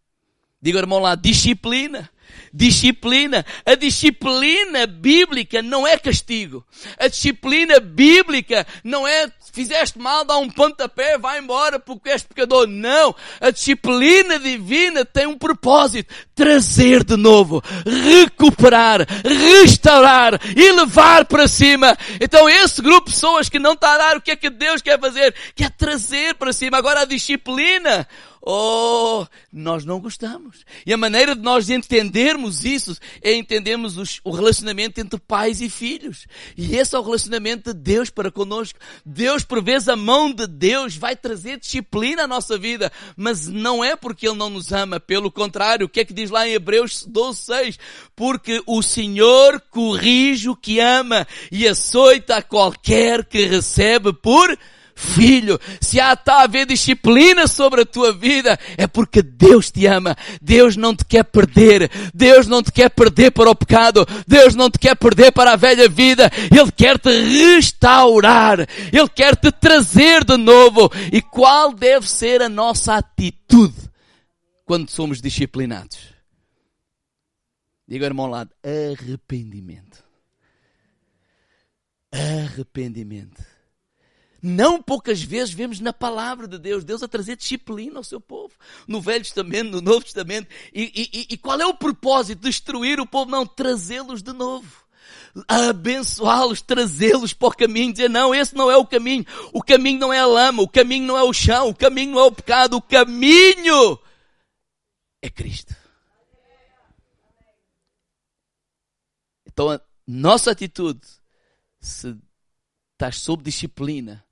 Diga, 0.61 0.79
irmão 0.79 0.99
lá, 0.99 1.15
disciplina 1.15 2.11
disciplina. 2.53 3.45
A 3.65 3.75
disciplina 3.75 4.87
bíblica 4.87 5.63
não 5.63 5.87
é 5.87 5.99
castigo. 5.99 6.65
A 6.99 7.09
disciplina 7.09 7.81
bíblica 7.81 8.67
não 8.83 9.07
é 9.07 9.31
fizeste 9.55 9.99
mal, 10.01 10.25
dá 10.25 10.37
um 10.37 10.51
pontapé, 10.51 11.17
vai 11.17 11.39
embora 11.39 11.79
porque 11.79 12.11
és 12.11 12.25
pecador. 12.25 12.67
Não. 12.67 13.15
A 13.41 13.51
disciplina 13.51 14.39
divina 14.39 15.05
tem 15.05 15.27
um 15.27 15.39
propósito. 15.39 16.13
Trazer 16.35 17.05
de 17.05 17.17
novo, 17.17 17.63
recuperar, 17.87 19.07
restaurar 19.25 20.41
e 20.57 20.73
levar 20.73 21.25
para 21.27 21.47
cima. 21.47 21.97
Então 22.21 22.49
esse 22.49 22.83
grupo 22.83 23.09
de 23.09 23.15
pessoas 23.15 23.49
que 23.49 23.61
não 23.61 23.75
está 23.75 23.95
a 23.95 23.99
dar 23.99 24.17
o 24.17 24.21
que 24.21 24.33
é 24.33 24.37
que 24.37 24.51
Deus 24.51 24.83
quer 24.83 24.99
fazer, 24.99 25.33
quer 25.55 25.71
trazer 25.71 26.35
para 26.35 26.53
cima. 26.53 26.77
Agora 26.77 27.03
a 27.03 27.05
disciplina, 27.05 28.09
Oh, 28.47 29.27
nós 29.51 29.87
não 29.87 29.99
gostamos. 29.99 30.67
E 30.85 30.93
a 30.93 30.99
maneira 30.99 31.35
de 31.35 31.41
nós 31.41 31.71
entendermos 31.71 32.63
isso 32.63 32.95
é 33.23 33.35
entendermos 33.35 33.97
os, 33.97 34.21
o 34.23 34.31
relacionamento 34.31 35.01
entre 35.01 35.19
pais 35.19 35.63
e 35.63 35.71
filhos. 35.71 36.27
E 36.55 36.77
esse 36.77 36.95
é 36.95 36.99
o 36.99 37.03
relacionamento 37.03 37.73
de 37.73 37.81
Deus 37.81 38.11
para 38.11 38.31
conosco. 38.31 38.79
Deus, 39.05 39.45
por 39.45 39.63
vezes, 39.65 39.89
a 39.89 39.97
mão 39.97 40.31
de 40.31 40.47
Deus 40.47 40.95
vai 40.95 41.17
trazer 41.17 41.59
disciplina 41.59 42.25
à 42.25 42.29
nossa 42.29 42.59
vida, 42.59 42.93
mas 43.17 43.49
não 43.49 43.83
é 43.83 43.97
porque 43.97 44.29
Ele 44.29 44.37
não 44.37 44.51
nos 44.51 44.73
ama. 44.73 45.01
Pelo 45.01 45.33
contrário, 45.33 45.87
o 45.87 45.89
que 45.89 46.01
é 46.01 46.05
que 46.05 46.13
diz 46.13 46.29
lá 46.29 46.47
em 46.47 46.53
Hebreus 46.53 47.03
12, 47.07 47.39
6? 47.39 47.79
Porque 48.15 48.63
o 48.67 48.83
Senhor 48.83 49.59
corrige 49.71 50.51
o 50.51 50.57
que 50.57 50.79
ama 50.81 51.27
e 51.51 51.67
açoita 51.67 52.37
a 52.37 52.43
qualquer 52.43 53.25
que 53.25 53.47
recebe 53.47 54.13
por 54.13 54.55
filho, 54.95 55.59
se 55.81 56.01
há 56.01 56.15
está 56.15 56.41
a 56.41 56.43
haver 56.43 56.67
disciplina 56.67 57.47
sobre 57.47 57.83
a 57.83 57.87
tua 57.87 58.13
vida, 58.13 58.59
é 58.77 58.87
porque 58.87 59.23
Deus 59.23 59.71
te 59.71 59.87
ama. 59.87 60.17
Deus 60.41 60.77
não 60.77 60.95
te 60.95 61.05
quer 61.05 61.25
perder. 61.25 61.91
Deus 62.15 62.47
não 62.47 62.63
te 62.63 62.73
quer 62.73 62.89
perder 62.89 63.31
para 63.31 63.51
o 63.51 63.55
pecado. 63.55 64.07
Deus 64.27 64.55
não 64.55 64.71
te 64.71 64.79
quer 64.79 64.95
perder 64.97 65.33
para 65.33 65.53
a 65.53 65.57
velha 65.57 65.89
vida. 65.89 66.31
Ele 66.51 66.73
quer 66.73 66.99
te 66.99 67.11
restaurar. 67.11 68.61
Ele 68.61 69.09
quer 69.09 69.37
te 69.37 69.51
trazer 69.53 70.25
de 70.25 70.37
novo. 70.37 70.91
E 71.13 71.21
qual 71.21 71.73
deve 71.73 72.09
ser 72.09 72.41
a 72.43 72.49
nossa 72.49 72.97
atitude 72.97 73.75
quando 74.65 74.91
somos 74.91 75.21
disciplinados? 75.21 76.15
Diga, 77.87 78.07
irmão 78.07 78.27
lado, 78.27 78.51
arrependimento. 78.63 80.03
Arrependimento. 82.11 83.54
Não 84.47 84.83
poucas 84.83 85.23
vezes 85.23 85.55
vemos 85.55 85.81
na 85.81 85.91
palavra 85.91 86.47
de 86.47 86.59
Deus, 86.59 86.85
Deus 86.85 87.03
a 87.03 87.09
trazer 87.09 87.35
disciplina 87.35 87.97
ao 87.97 88.05
seu 88.05 88.21
povo. 88.21 88.53
No 88.87 89.01
Velho 89.01 89.25
Testamento, 89.25 89.71
no 89.71 89.81
Novo 89.81 90.05
Testamento. 90.05 90.49
E, 90.75 91.09
e, 91.15 91.27
e 91.33 91.39
qual 91.39 91.59
é 91.59 91.67
o 91.67 91.73
propósito? 91.73 92.43
Destruir 92.43 93.01
o 93.01 93.07
povo? 93.07 93.31
Não, 93.31 93.47
trazê-los 93.47 94.23
de 94.23 94.35
novo 94.35 94.85
abençoá-los, 95.49 96.63
trazê-los 96.63 97.33
para 97.33 97.49
o 97.49 97.57
caminho, 97.57 97.93
dizer 97.93 98.09
não, 98.09 98.33
esse 98.33 98.55
não 98.55 98.71
é 98.71 98.77
o 98.77 98.87
caminho, 98.87 99.25
o 99.53 99.61
caminho 99.63 99.99
não 99.99 100.13
é 100.13 100.21
a 100.21 100.27
lama, 100.27 100.63
o 100.63 100.69
caminho 100.69 101.09
não 101.09 101.19
é 101.19 101.25
o 101.25 101.33
chão, 101.33 101.71
o 101.71 101.75
caminho 101.75 102.13
não 102.13 102.21
é 102.21 102.25
o 102.25 102.33
pecado, 102.33 102.77
o 102.77 102.83
caminho 102.83 103.99
é 105.21 105.29
Cristo. 105.29 105.75
Então 109.45 109.71
a 109.71 109.81
nossa 110.07 110.53
atitude, 110.53 111.01
se 111.81 112.17
estás 112.93 113.19
sob 113.19 113.43
disciplina, 113.43 114.25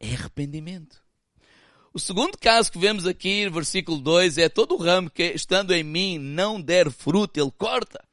é 0.00 0.14
arrependimento. 0.14 1.02
O 1.92 1.98
segundo 1.98 2.36
caso 2.36 2.70
que 2.70 2.78
vemos 2.78 3.06
aqui, 3.06 3.48
versículo 3.48 3.98
2, 3.98 4.36
é 4.38 4.48
todo 4.48 4.74
o 4.74 4.82
ramo 4.82 5.08
que 5.08 5.32
estando 5.32 5.72
em 5.72 5.82
mim 5.82 6.18
não 6.18 6.60
der 6.60 6.90
fruto, 6.90 7.40
ele 7.40 7.50
corta. 7.56 8.04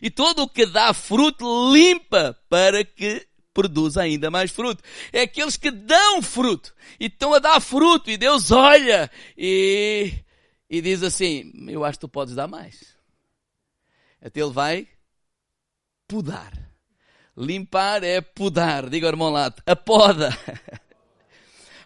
E 0.00 0.10
todo 0.10 0.42
o 0.42 0.48
que 0.48 0.64
dá 0.64 0.94
fruto 0.94 1.70
limpa 1.70 2.34
para 2.48 2.82
que 2.82 3.26
produza 3.52 4.00
ainda 4.00 4.30
mais 4.30 4.50
fruto. 4.50 4.82
É 5.12 5.22
aqueles 5.22 5.56
que 5.58 5.70
dão 5.70 6.22
fruto 6.22 6.74
e 6.98 7.06
estão 7.06 7.34
a 7.34 7.38
dar 7.38 7.60
fruto 7.60 8.10
e 8.10 8.16
Deus 8.16 8.50
olha 8.50 9.10
e, 9.36 10.14
e 10.68 10.80
diz 10.80 11.02
assim, 11.02 11.52
eu 11.68 11.84
acho 11.84 11.98
que 11.98 12.06
tu 12.06 12.08
podes 12.08 12.34
dar 12.34 12.48
mais. 12.48 12.96
Até 14.22 14.40
ele 14.40 14.50
vai 14.50 14.88
podar. 16.08 16.52
Limpar 17.36 18.02
é 18.02 18.20
podar. 18.20 18.88
Diga 18.88 19.06
ao 19.06 19.12
irmão 19.12 19.30
lá, 19.30 19.54
a 19.66 19.76
poda. 19.76 20.30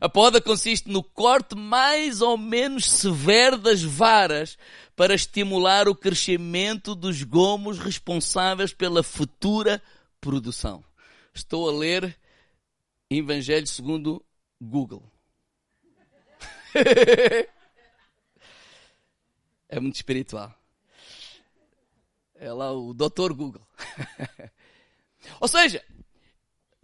A 0.05 0.09
poda 0.11 0.39
consiste 0.39 0.91
no 0.91 1.03
corte 1.03 1.55
mais 1.55 2.21
ou 2.21 2.37
menos 2.37 2.85
severo 2.85 3.57
das 3.57 3.83
varas 3.83 4.59
para 4.95 5.15
estimular 5.15 5.89
o 5.89 5.95
crescimento 5.95 6.95
dos 6.95 7.23
gomos 7.23 7.79
responsáveis 7.79 8.71
pela 8.75 9.03
futura 9.03 9.83
produção. 10.21 10.85
Estou 11.33 11.71
a 11.71 11.73
ler 11.73 12.15
Evangelho 13.09 13.67
segundo 13.67 14.23
Google. 14.61 15.11
é 19.71 19.81
muito 19.81 19.97
espiritual. 19.97 20.55
É 22.35 22.53
lá 22.53 22.73
o 22.73 22.93
Dr. 22.93 23.33
Google. 23.33 23.67
Ou 25.41 25.49
seja, 25.49 25.83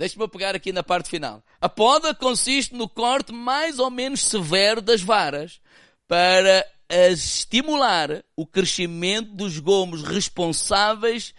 Deixe-me 0.00 0.26
pegar 0.28 0.56
aqui 0.56 0.72
na 0.72 0.82
parte 0.82 1.10
final. 1.10 1.44
A 1.60 1.68
poda 1.68 2.14
consiste 2.14 2.74
no 2.74 2.88
corte 2.88 3.32
mais 3.34 3.78
ou 3.78 3.90
menos 3.90 4.22
severo 4.22 4.80
das 4.80 5.02
varas 5.02 5.60
para 6.08 6.66
estimular 6.88 8.24
o 8.34 8.46
crescimento 8.46 9.30
dos 9.34 9.58
gomos 9.58 10.02
responsáveis 10.02 11.34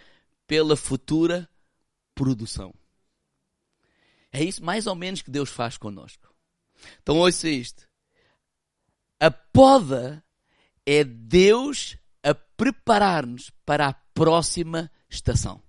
pela 0.46 0.76
futura 0.76 1.50
produção. 2.14 2.72
É 4.30 4.44
isso 4.44 4.64
mais 4.64 4.86
ou 4.86 4.94
menos 4.94 5.22
que 5.22 5.30
Deus 5.32 5.50
faz 5.50 5.76
conosco. 5.76 6.32
Então 7.02 7.18
ouça 7.18 7.48
isto. 7.48 7.88
A 9.18 9.28
poda 9.28 10.24
é 10.86 11.02
Deus 11.02 11.96
a 12.22 12.32
preparar-nos 12.32 13.50
para 13.66 13.88
a 13.88 13.92
próxima 13.92 14.88
estação. 15.10 15.60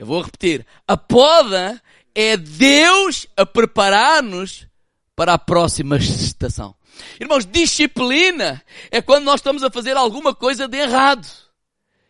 Eu 0.00 0.06
vou 0.06 0.22
repetir. 0.22 0.66
A 0.88 0.96
poda 0.96 1.78
é 2.14 2.34
Deus 2.34 3.26
a 3.36 3.44
preparar-nos 3.44 4.66
para 5.14 5.34
a 5.34 5.38
próxima 5.38 5.98
estação. 5.98 6.74
Irmãos, 7.20 7.44
disciplina 7.44 8.64
é 8.90 9.02
quando 9.02 9.24
nós 9.24 9.40
estamos 9.40 9.62
a 9.62 9.70
fazer 9.70 9.98
alguma 9.98 10.34
coisa 10.34 10.66
de 10.66 10.78
errado. 10.78 11.28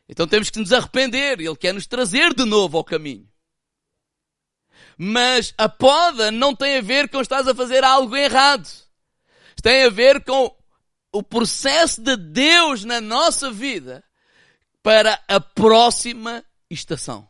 Então 0.08 0.24
temos 0.24 0.50
que 0.50 0.60
nos 0.60 0.72
arrepender. 0.72 1.40
Ele 1.40 1.56
quer 1.56 1.74
nos 1.74 1.88
trazer 1.88 2.32
de 2.32 2.44
novo 2.44 2.78
ao 2.78 2.84
caminho. 2.84 3.28
Mas 4.96 5.52
a 5.58 5.68
poda 5.68 6.30
não 6.30 6.54
tem 6.54 6.76
a 6.76 6.82
ver 6.82 7.08
com 7.08 7.20
estás 7.20 7.48
a 7.48 7.54
fazer 7.56 7.82
algo 7.82 8.14
errado. 8.14 8.68
Tem 9.60 9.82
a 9.82 9.90
ver 9.90 10.22
com 10.22 10.56
o 11.10 11.24
processo 11.24 12.00
de 12.00 12.16
Deus 12.16 12.84
na 12.84 13.00
nossa 13.00 13.50
vida 13.50 14.04
para 14.80 15.20
a 15.26 15.40
próxima 15.40 16.44
estação 16.70 17.29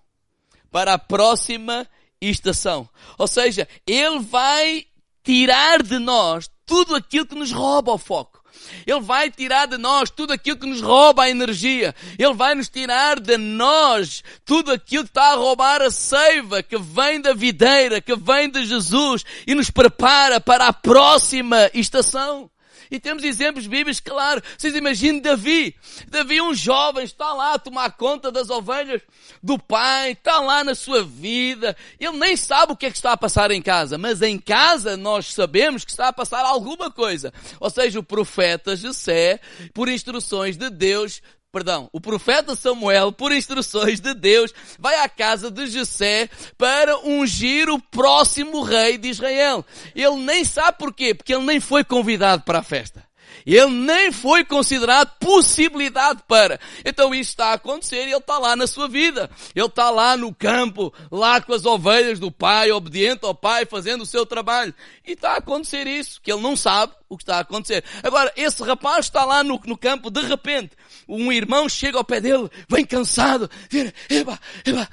para 0.70 0.94
a 0.94 0.98
próxima 0.98 1.86
estação. 2.20 2.88
Ou 3.18 3.26
seja, 3.26 3.68
Ele 3.86 4.18
vai 4.20 4.86
tirar 5.22 5.82
de 5.82 5.98
nós 5.98 6.50
tudo 6.66 6.94
aquilo 6.94 7.26
que 7.26 7.34
nos 7.34 7.52
rouba 7.52 7.92
o 7.92 7.98
foco. 7.98 8.40
Ele 8.86 9.00
vai 9.00 9.30
tirar 9.30 9.66
de 9.66 9.78
nós 9.78 10.10
tudo 10.10 10.32
aquilo 10.32 10.58
que 10.58 10.66
nos 10.66 10.80
rouba 10.80 11.24
a 11.24 11.30
energia. 11.30 11.94
Ele 12.18 12.34
vai 12.34 12.54
nos 12.54 12.68
tirar 12.68 13.18
de 13.18 13.36
nós 13.36 14.22
tudo 14.44 14.72
aquilo 14.72 15.04
que 15.04 15.10
está 15.10 15.32
a 15.32 15.36
roubar 15.36 15.82
a 15.82 15.90
seiva 15.90 16.62
que 16.62 16.78
vem 16.78 17.20
da 17.20 17.32
videira, 17.32 18.00
que 18.00 18.14
vem 18.16 18.50
de 18.50 18.64
Jesus 18.64 19.24
e 19.46 19.54
nos 19.54 19.70
prepara 19.70 20.40
para 20.40 20.66
a 20.66 20.72
próxima 20.72 21.70
estação. 21.72 22.50
E 22.90 22.98
temos 22.98 23.22
exemplos 23.22 23.66
bíblicos, 23.66 24.00
claro. 24.00 24.42
Vocês 24.58 24.74
imaginem 24.74 25.20
Davi. 25.20 25.76
Davi, 26.08 26.40
um 26.40 26.52
jovem, 26.52 27.04
está 27.04 27.32
lá 27.32 27.54
a 27.54 27.58
tomar 27.58 27.90
conta 27.92 28.32
das 28.32 28.50
ovelhas 28.50 29.00
do 29.42 29.58
pai, 29.58 30.12
está 30.12 30.40
lá 30.40 30.64
na 30.64 30.74
sua 30.74 31.02
vida. 31.02 31.76
Ele 31.98 32.18
nem 32.18 32.36
sabe 32.36 32.72
o 32.72 32.76
que 32.76 32.86
é 32.86 32.90
que 32.90 32.96
está 32.96 33.12
a 33.12 33.16
passar 33.16 33.50
em 33.50 33.62
casa, 33.62 33.96
mas 33.96 34.22
em 34.22 34.38
casa 34.38 34.96
nós 34.96 35.32
sabemos 35.32 35.84
que 35.84 35.90
está 35.90 36.08
a 36.08 36.12
passar 36.12 36.44
alguma 36.44 36.90
coisa. 36.90 37.32
Ou 37.60 37.70
seja, 37.70 37.98
o 37.98 38.02
profeta 38.02 38.74
José, 38.76 39.40
por 39.72 39.88
instruções 39.88 40.56
de 40.56 40.68
Deus, 40.70 41.22
perdão, 41.52 41.88
o 41.92 42.00
profeta 42.00 42.54
Samuel, 42.54 43.12
por 43.12 43.32
instruções 43.32 44.00
de 44.00 44.14
Deus, 44.14 44.52
vai 44.78 44.96
à 45.00 45.08
casa 45.08 45.50
de 45.50 45.66
José 45.66 46.28
para 46.56 46.98
ungir 47.00 47.68
o 47.68 47.80
próximo 47.80 48.62
rei 48.62 48.96
de 48.96 49.08
Israel. 49.08 49.64
Ele 49.94 50.16
nem 50.16 50.44
sabe 50.44 50.78
porquê, 50.78 51.14
porque 51.14 51.34
ele 51.34 51.44
nem 51.44 51.60
foi 51.60 51.84
convidado 51.84 52.42
para 52.42 52.60
a 52.60 52.62
festa. 52.62 53.04
Ele 53.46 53.70
nem 53.70 54.12
foi 54.12 54.44
considerado 54.44 55.12
possibilidade 55.18 56.22
para. 56.28 56.60
Então 56.84 57.14
isso 57.14 57.30
está 57.30 57.46
a 57.46 57.54
acontecer 57.54 58.06
e 58.06 58.10
ele 58.10 58.16
está 58.16 58.38
lá 58.38 58.54
na 58.54 58.66
sua 58.66 58.86
vida. 58.88 59.30
Ele 59.54 59.66
está 59.66 59.90
lá 59.90 60.16
no 60.16 60.34
campo, 60.34 60.92
lá 61.10 61.40
com 61.40 61.52
as 61.52 61.64
ovelhas 61.64 62.18
do 62.18 62.30
pai, 62.30 62.70
obediente 62.70 63.24
ao 63.24 63.34
pai, 63.34 63.64
fazendo 63.64 64.02
o 64.02 64.06
seu 64.06 64.26
trabalho. 64.26 64.74
E 65.06 65.12
está 65.12 65.32
a 65.32 65.38
acontecer 65.38 65.86
isso, 65.86 66.20
que 66.20 66.30
ele 66.30 66.42
não 66.42 66.54
sabe 66.54 66.92
o 67.10 67.16
que 67.16 67.24
está 67.24 67.38
a 67.38 67.40
acontecer. 67.40 67.84
Agora, 68.04 68.32
esse 68.36 68.62
rapaz 68.62 69.06
está 69.06 69.24
lá 69.24 69.42
no, 69.42 69.60
no 69.66 69.76
campo, 69.76 70.10
de 70.10 70.20
repente, 70.22 70.70
um 71.08 71.32
irmão 71.32 71.68
chega 71.68 71.98
ao 71.98 72.04
pé 72.04 72.20
dele, 72.20 72.48
vem 72.68 72.86
cansado, 72.86 73.50
vira, 73.68 73.92
epa, 74.08 74.38
epa, 74.64 74.88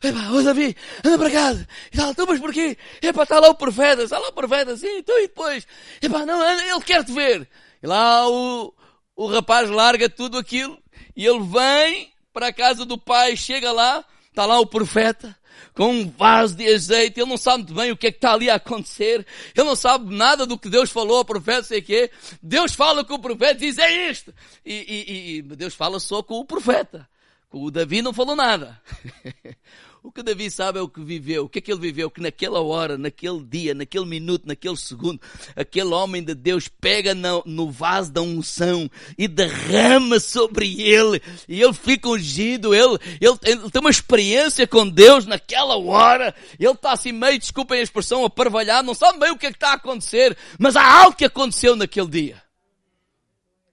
epa, 0.00 0.32
ô 0.32 0.42
Davi, 0.42 0.76
anda 1.04 1.18
para 1.18 1.30
casa. 1.30 1.68
E 1.92 1.96
tal, 1.96 2.14
tu 2.14 2.24
mas 2.26 2.38
porquê? 2.38 2.78
Epa, 3.02 3.24
está 3.24 3.40
lá 3.40 3.48
o 3.48 3.54
profeta, 3.56 4.04
está 4.04 4.16
lá 4.18 4.28
o 4.28 4.32
profeta, 4.32 4.76
sim, 4.76 4.98
então 4.98 5.18
e 5.18 5.22
depois? 5.22 5.66
Epa, 6.00 6.24
não, 6.24 6.40
ele 6.48 6.80
quer 6.82 7.04
te 7.04 7.10
ver. 7.10 7.48
E 7.82 7.86
lá 7.86 8.28
o, 8.28 8.72
o 9.16 9.26
rapaz 9.26 9.68
larga 9.68 10.08
tudo 10.08 10.38
aquilo 10.38 10.78
e 11.16 11.26
ele 11.26 11.40
vem 11.40 12.12
para 12.32 12.46
a 12.46 12.52
casa 12.52 12.86
do 12.86 12.96
pai, 12.96 13.36
chega 13.36 13.72
lá, 13.72 14.04
está 14.28 14.46
lá 14.46 14.60
o 14.60 14.66
profeta, 14.66 15.36
com 15.74 15.90
um 15.90 16.10
vaso 16.10 16.56
de 16.56 16.66
azeite, 16.72 17.20
ele 17.20 17.28
não 17.28 17.36
sabe 17.36 17.58
muito 17.58 17.74
bem 17.74 17.90
o 17.92 17.96
que 17.96 18.08
é 18.08 18.10
que 18.10 18.18
está 18.18 18.32
ali 18.32 18.50
a 18.50 18.56
acontecer, 18.56 19.26
ele 19.56 19.66
não 19.66 19.76
sabe 19.76 20.14
nada 20.14 20.46
do 20.46 20.58
que 20.58 20.68
Deus 20.68 20.90
falou 20.90 21.18
ao 21.18 21.24
profeta, 21.24 21.64
sei 21.64 21.82
quê. 21.82 22.10
Deus 22.42 22.74
fala 22.74 23.04
com 23.04 23.14
o 23.14 23.18
profeta 23.18 23.64
e 23.64 23.68
diz, 23.68 23.78
é 23.78 24.10
isto. 24.10 24.34
E, 24.64 24.74
e, 24.74 25.36
e 25.38 25.42
Deus 25.42 25.74
fala 25.74 25.98
só 26.00 26.22
com 26.22 26.34
o 26.34 26.44
profeta. 26.44 27.08
Com 27.48 27.64
o 27.64 27.70
Davi 27.70 28.00
não 28.00 28.12
falou 28.12 28.36
nada. 28.36 28.80
O 30.02 30.10
que 30.10 30.22
Davi 30.22 30.50
sabe 30.50 30.78
é 30.78 30.82
o 30.82 30.88
que 30.88 31.02
viveu. 31.02 31.44
O 31.44 31.48
que 31.48 31.58
é 31.58 31.62
que 31.62 31.70
ele 31.70 31.80
viveu? 31.80 32.10
Que 32.10 32.22
naquela 32.22 32.60
hora, 32.60 32.96
naquele 32.96 33.44
dia, 33.44 33.74
naquele 33.74 34.06
minuto, 34.06 34.48
naquele 34.48 34.76
segundo, 34.76 35.20
aquele 35.54 35.92
homem 35.92 36.22
de 36.22 36.34
Deus 36.34 36.68
pega 36.68 37.14
no, 37.14 37.42
no 37.44 37.70
vaso 37.70 38.10
da 38.10 38.22
unção 38.22 38.90
e 39.18 39.28
derrama 39.28 40.18
sobre 40.18 40.80
ele. 40.80 41.20
E 41.46 41.60
ele 41.60 41.74
fica 41.74 42.08
ungido. 42.08 42.74
Ele, 42.74 42.98
ele, 43.20 43.38
ele 43.42 43.70
tem 43.70 43.80
uma 43.80 43.90
experiência 43.90 44.66
com 44.66 44.88
Deus 44.88 45.26
naquela 45.26 45.76
hora. 45.76 46.34
Ele 46.58 46.72
está 46.72 46.92
assim 46.92 47.12
meio, 47.12 47.38
desculpem 47.38 47.78
a 47.78 47.82
expressão, 47.82 48.24
aparvalhado. 48.24 48.86
Não 48.86 48.94
sabe 48.94 49.18
bem 49.18 49.32
o 49.32 49.36
que 49.36 49.46
é 49.46 49.50
que 49.50 49.56
está 49.56 49.72
a 49.72 49.74
acontecer. 49.74 50.34
Mas 50.58 50.76
há 50.76 51.02
algo 51.02 51.16
que 51.16 51.26
aconteceu 51.26 51.76
naquele 51.76 52.08
dia. 52.08 52.42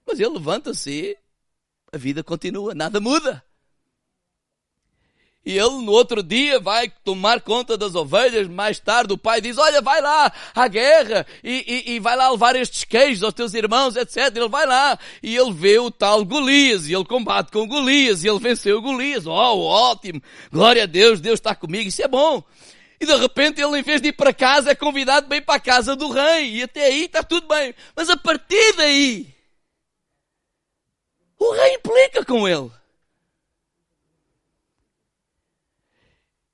Mas 0.06 0.20
ele 0.20 0.34
levanta-se 0.34 1.16
a 1.90 1.96
vida 1.96 2.22
continua. 2.22 2.74
Nada 2.74 3.00
muda. 3.00 3.42
E 5.46 5.56
ele 5.56 5.82
no 5.82 5.92
outro 5.92 6.22
dia 6.22 6.60
vai 6.60 6.92
tomar 7.02 7.40
conta 7.40 7.76
das 7.76 7.94
ovelhas. 7.94 8.46
Mais 8.48 8.78
tarde 8.78 9.14
o 9.14 9.18
pai 9.18 9.40
diz, 9.40 9.56
olha, 9.56 9.80
vai 9.80 10.00
lá 10.00 10.30
à 10.54 10.68
guerra 10.68 11.26
e, 11.42 11.84
e, 11.86 11.92
e 11.94 12.00
vai 12.00 12.16
lá 12.16 12.30
levar 12.30 12.54
estes 12.54 12.84
queijos 12.84 13.22
aos 13.22 13.32
teus 13.32 13.54
irmãos, 13.54 13.96
etc. 13.96 14.36
Ele 14.36 14.48
vai 14.48 14.66
lá 14.66 14.98
e 15.22 15.36
ele 15.36 15.52
vê 15.52 15.78
o 15.78 15.90
tal 15.90 16.24
Golias 16.24 16.86
e 16.86 16.94
ele 16.94 17.04
combate 17.04 17.50
com 17.50 17.66
Golias 17.66 18.24
e 18.24 18.28
ele 18.28 18.38
venceu 18.38 18.82
Golias. 18.82 19.26
Oh, 19.26 19.30
ótimo! 19.30 20.20
Glória 20.52 20.82
a 20.82 20.86
Deus, 20.86 21.20
Deus 21.20 21.38
está 21.38 21.54
comigo, 21.54 21.88
isso 21.88 22.02
é 22.02 22.08
bom. 22.08 22.42
E 23.00 23.06
de 23.06 23.16
repente 23.16 23.60
ele, 23.60 23.78
em 23.78 23.82
vez 23.82 24.02
de 24.02 24.08
ir 24.08 24.12
para 24.12 24.34
casa, 24.34 24.72
é 24.72 24.74
convidado 24.74 25.28
bem 25.28 25.40
para 25.40 25.54
a 25.54 25.60
casa 25.60 25.94
do 25.94 26.10
rei. 26.10 26.56
E 26.56 26.62
até 26.64 26.86
aí 26.86 27.04
está 27.04 27.22
tudo 27.22 27.46
bem. 27.46 27.74
Mas 27.94 28.10
a 28.10 28.16
partir 28.16 28.74
daí, 28.76 29.34
o 31.38 31.52
rei 31.52 31.74
implica 31.74 32.24
com 32.24 32.46
ele. 32.46 32.70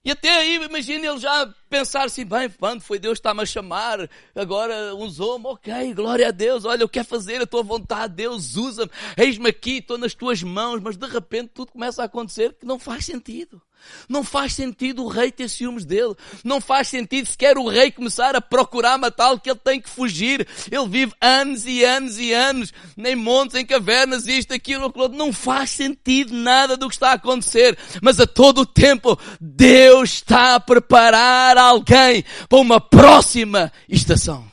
E 0.05 0.11
até 0.11 0.31
aí, 0.31 0.57
imagina, 0.57 1.07
ele 1.07 1.19
já 1.19 1.55
pensar 1.75 2.05
assim, 2.05 2.25
bem, 2.25 2.49
quando 2.49 2.83
foi 2.83 3.01
Deus 3.01 3.19
está-me 3.19 3.43
a 3.43 3.47
chamar, 3.47 4.09
agora 4.33 4.95
usou-me, 4.95 5.47
ok, 5.47 5.93
glória 5.93 6.29
a 6.29 6.31
Deus, 6.31 6.65
olha, 6.65 6.83
eu 6.83 6.89
quero 6.89 7.05
fazer 7.05 7.43
a 7.43 7.47
tua 7.47 7.65
vontade, 7.65 8.15
Deus 8.15 8.55
usa-me, 8.55 8.93
eis-me 9.17 9.49
aqui, 9.49 9.79
estou 9.79 9.99
nas 9.99 10.15
tuas 10.15 10.41
mãos, 10.41 10.81
mas 10.81 10.97
de 10.97 11.07
repente 11.09 11.51
tudo 11.53 11.73
começa 11.73 12.01
a 12.01 12.05
acontecer 12.05 12.55
que 12.55 12.65
não 12.65 12.79
faz 12.79 13.05
sentido. 13.05 13.61
Não 14.09 14.23
faz 14.23 14.55
sentido 14.55 15.05
o 15.05 15.09
rei 15.09 15.31
ter 15.31 15.49
ciúmes 15.49 15.85
dele. 15.85 16.15
Não 16.43 16.61
faz 16.61 16.89
sentido 16.89 17.27
sequer 17.27 17.57
o 17.57 17.69
rei 17.69 17.91
começar 17.91 18.35
a 18.37 18.41
procurar 18.41 18.99
matá-lo, 18.99 19.41
que 19.41 19.51
ele 19.51 19.59
tem 19.59 19.81
que 19.81 19.89
fugir. 19.89 20.47
Ele 20.71 20.89
vive 20.89 21.13
anos 21.21 21.67
e 21.67 21.85
anos 21.85 22.19
e 22.19 22.33
anos, 22.33 22.73
em 22.97 23.17
montes, 23.17 23.57
em 23.57 23.65
cavernas, 23.65 24.27
isto, 24.27 24.53
aquilo, 24.53 24.87
aquilo. 24.87 25.09
Não 25.09 25.33
faz 25.33 25.71
sentido 25.71 26.35
nada 26.35 26.77
do 26.77 26.89
que 26.89 26.95
está 26.95 27.11
a 27.11 27.15
acontecer. 27.15 27.77
Mas 28.03 28.21
a 28.21 28.27
todo 28.27 28.63
o 28.63 28.67
tempo, 28.67 29.19
Deus 29.41 30.15
está 30.15 30.57
a 30.57 30.61
preparar 30.61 31.57
alguém 31.65 32.25
para 32.49 32.59
uma 32.59 32.81
próxima 32.81 33.73
estação. 33.89 34.51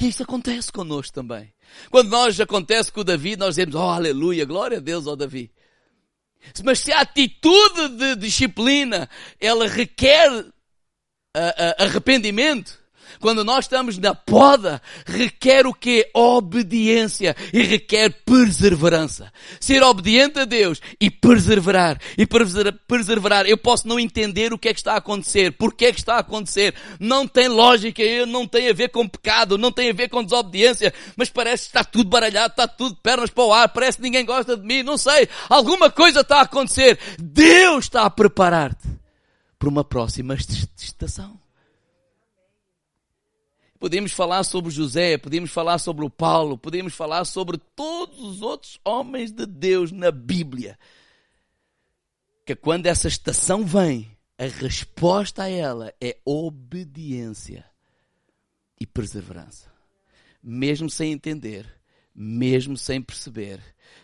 E 0.00 0.08
isso 0.08 0.22
acontece 0.22 0.72
connosco 0.72 1.14
também. 1.14 1.52
Quando 1.90 2.10
nós 2.10 2.38
acontece 2.40 2.92
com 2.92 3.00
o 3.00 3.04
Davi, 3.04 3.36
nós 3.36 3.56
dizemos, 3.56 3.74
oh 3.74 3.90
aleluia, 3.90 4.44
glória 4.44 4.78
a 4.78 4.80
Deus, 4.80 5.06
ó 5.06 5.12
oh, 5.12 5.16
Davi. 5.16 5.50
Mas 6.62 6.80
se 6.80 6.92
a 6.92 7.00
atitude 7.00 7.88
de 7.96 8.16
disciplina, 8.16 9.08
ela 9.40 9.66
requer 9.66 10.30
uh, 10.30 10.40
uh, 10.42 11.82
arrependimento, 11.82 12.78
quando 13.24 13.42
nós 13.42 13.64
estamos 13.64 13.96
na 13.96 14.14
poda, 14.14 14.82
requer 15.06 15.66
o 15.66 15.72
quê? 15.72 16.10
Obediência 16.12 17.34
e 17.54 17.62
requer 17.62 18.10
perseverança. 18.22 19.32
Ser 19.58 19.82
obediente 19.82 20.40
a 20.40 20.44
Deus 20.44 20.78
e 21.00 21.10
perseverar. 21.10 21.98
E 22.18 22.26
perseverar. 22.26 23.46
Eu 23.46 23.56
posso 23.56 23.88
não 23.88 23.98
entender 23.98 24.52
o 24.52 24.58
que 24.58 24.68
é 24.68 24.74
que 24.74 24.80
está 24.80 24.92
a 24.92 24.98
acontecer, 24.98 25.52
porque 25.52 25.86
é 25.86 25.92
que 25.92 26.00
está 26.00 26.16
a 26.16 26.18
acontecer. 26.18 26.74
Não 27.00 27.26
tem 27.26 27.48
lógica, 27.48 28.02
não 28.28 28.46
tem 28.46 28.68
a 28.68 28.74
ver 28.74 28.90
com 28.90 29.08
pecado, 29.08 29.56
não 29.56 29.72
tem 29.72 29.88
a 29.88 29.94
ver 29.94 30.10
com 30.10 30.22
desobediência, 30.22 30.92
mas 31.16 31.30
parece 31.30 31.62
que 31.62 31.68
está 31.70 31.82
tudo 31.82 32.10
baralhado, 32.10 32.50
está 32.50 32.68
tudo 32.68 32.94
pernas 32.96 33.30
para 33.30 33.44
o 33.44 33.54
ar, 33.54 33.70
parece 33.70 33.96
que 33.96 34.02
ninguém 34.02 34.26
gosta 34.26 34.54
de 34.54 34.66
mim, 34.66 34.82
não 34.82 34.98
sei. 34.98 35.26
Alguma 35.48 35.88
coisa 35.88 36.20
está 36.20 36.40
a 36.40 36.42
acontecer. 36.42 36.98
Deus 37.18 37.86
está 37.86 38.02
a 38.02 38.10
preparar-te 38.10 38.86
para 39.58 39.70
uma 39.70 39.82
próxima 39.82 40.34
estação. 40.34 41.42
Podemos 43.84 44.12
falar 44.12 44.42
sobre 44.44 44.70
José, 44.70 45.18
podemos 45.18 45.50
falar 45.50 45.76
sobre 45.76 46.06
o 46.06 46.08
Paulo, 46.08 46.56
podemos 46.56 46.94
falar 46.94 47.26
sobre 47.26 47.58
todos 47.76 48.18
os 48.18 48.40
outros 48.40 48.80
homens 48.82 49.30
de 49.30 49.44
Deus 49.44 49.92
na 49.92 50.10
Bíblia. 50.10 50.78
Que 52.46 52.56
quando 52.56 52.86
essa 52.86 53.08
estação 53.08 53.62
vem, 53.62 54.16
a 54.38 54.44
resposta 54.44 55.42
a 55.42 55.50
ela 55.50 55.92
é 56.00 56.16
obediência 56.24 57.62
e 58.80 58.86
perseverança. 58.86 59.70
Mesmo 60.42 60.88
sem 60.88 61.12
entender, 61.12 61.70
mesmo 62.14 62.78
sem 62.78 63.02
perceber, 63.02 63.60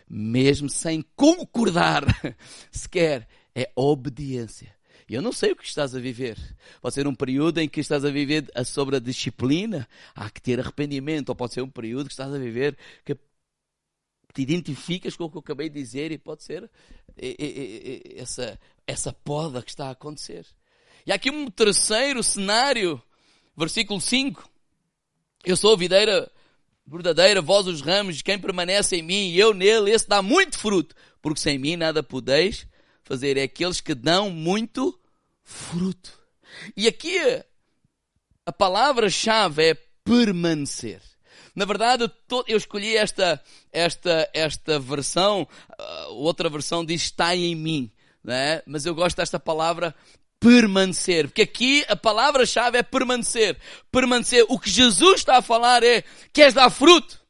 mesmo 0.07 0.69
sem 0.69 1.03
concordar 1.15 2.03
sequer, 2.71 3.27
é 3.55 3.71
obediência. 3.75 4.75
E 5.11 5.13
eu 5.13 5.21
não 5.21 5.33
sei 5.33 5.51
o 5.51 5.57
que 5.57 5.65
estás 5.65 5.93
a 5.93 5.99
viver. 5.99 6.37
Pode 6.81 6.95
ser 6.95 7.05
um 7.05 7.13
período 7.13 7.57
em 7.57 7.67
que 7.67 7.81
estás 7.81 8.05
a 8.05 8.09
viver 8.09 8.49
sobre 8.65 8.95
a 8.95 8.99
disciplina, 8.99 9.85
há 10.15 10.29
que 10.29 10.41
ter 10.41 10.57
arrependimento, 10.57 11.27
ou 11.27 11.35
pode 11.35 11.53
ser 11.53 11.61
um 11.61 11.69
período 11.69 12.05
que 12.05 12.13
estás 12.13 12.33
a 12.33 12.37
viver 12.37 12.77
que 13.03 13.13
te 14.33 14.41
identificas 14.41 15.17
com 15.17 15.25
o 15.25 15.29
que 15.29 15.35
eu 15.35 15.41
acabei 15.41 15.67
de 15.67 15.77
dizer 15.77 16.13
e 16.13 16.17
pode 16.17 16.45
ser 16.45 16.71
essa, 18.15 18.57
essa 18.87 19.11
poda 19.11 19.61
que 19.61 19.71
está 19.71 19.87
a 19.87 19.91
acontecer. 19.91 20.45
E 21.05 21.11
há 21.11 21.15
aqui 21.15 21.29
um 21.29 21.51
terceiro 21.51 22.23
cenário, 22.23 23.03
versículo 23.53 23.99
5. 23.99 24.49
Eu 25.43 25.57
sou 25.57 25.73
a 25.73 25.77
videira 25.77 26.31
verdadeira, 26.87 27.41
vós 27.41 27.67
os 27.67 27.81
ramos, 27.81 28.21
quem 28.21 28.39
permanece 28.39 28.95
em 28.95 29.03
mim 29.03 29.27
e 29.27 29.37
eu 29.37 29.53
nele, 29.53 29.91
esse 29.91 30.07
dá 30.07 30.21
muito 30.21 30.57
fruto, 30.57 30.95
porque 31.21 31.41
sem 31.41 31.59
mim 31.59 31.75
nada 31.75 32.01
podeis 32.01 32.65
fazer. 33.03 33.35
É 33.35 33.43
aqueles 33.43 33.81
que 33.81 33.93
dão 33.93 34.29
muito 34.29 34.97
fruto. 35.51 36.17
E 36.75 36.87
aqui 36.87 37.17
a 38.45 38.51
palavra-chave 38.51 39.71
é 39.71 39.73
permanecer. 40.03 41.01
Na 41.53 41.65
verdade, 41.65 42.09
eu 42.47 42.57
escolhi 42.57 42.95
esta, 42.95 43.41
esta, 43.71 44.29
esta 44.33 44.79
versão, 44.79 45.47
uh, 45.77 46.13
outra 46.13 46.49
versão 46.49 46.85
diz 46.85 47.01
está 47.03 47.35
em 47.35 47.55
mim, 47.55 47.91
né? 48.23 48.61
mas 48.65 48.85
eu 48.85 48.95
gosto 48.95 49.17
desta 49.17 49.37
palavra 49.37 49.93
permanecer, 50.39 51.27
porque 51.27 51.41
aqui 51.41 51.85
a 51.87 51.95
palavra-chave 51.95 52.77
é 52.77 52.83
permanecer. 52.83 53.59
Permanecer. 53.91 54.45
O 54.47 54.57
que 54.57 54.69
Jesus 54.69 55.19
está 55.19 55.37
a 55.37 55.41
falar 55.41 55.83
é, 55.83 56.03
queres 56.33 56.53
dar 56.53 56.69
fruto? 56.69 57.21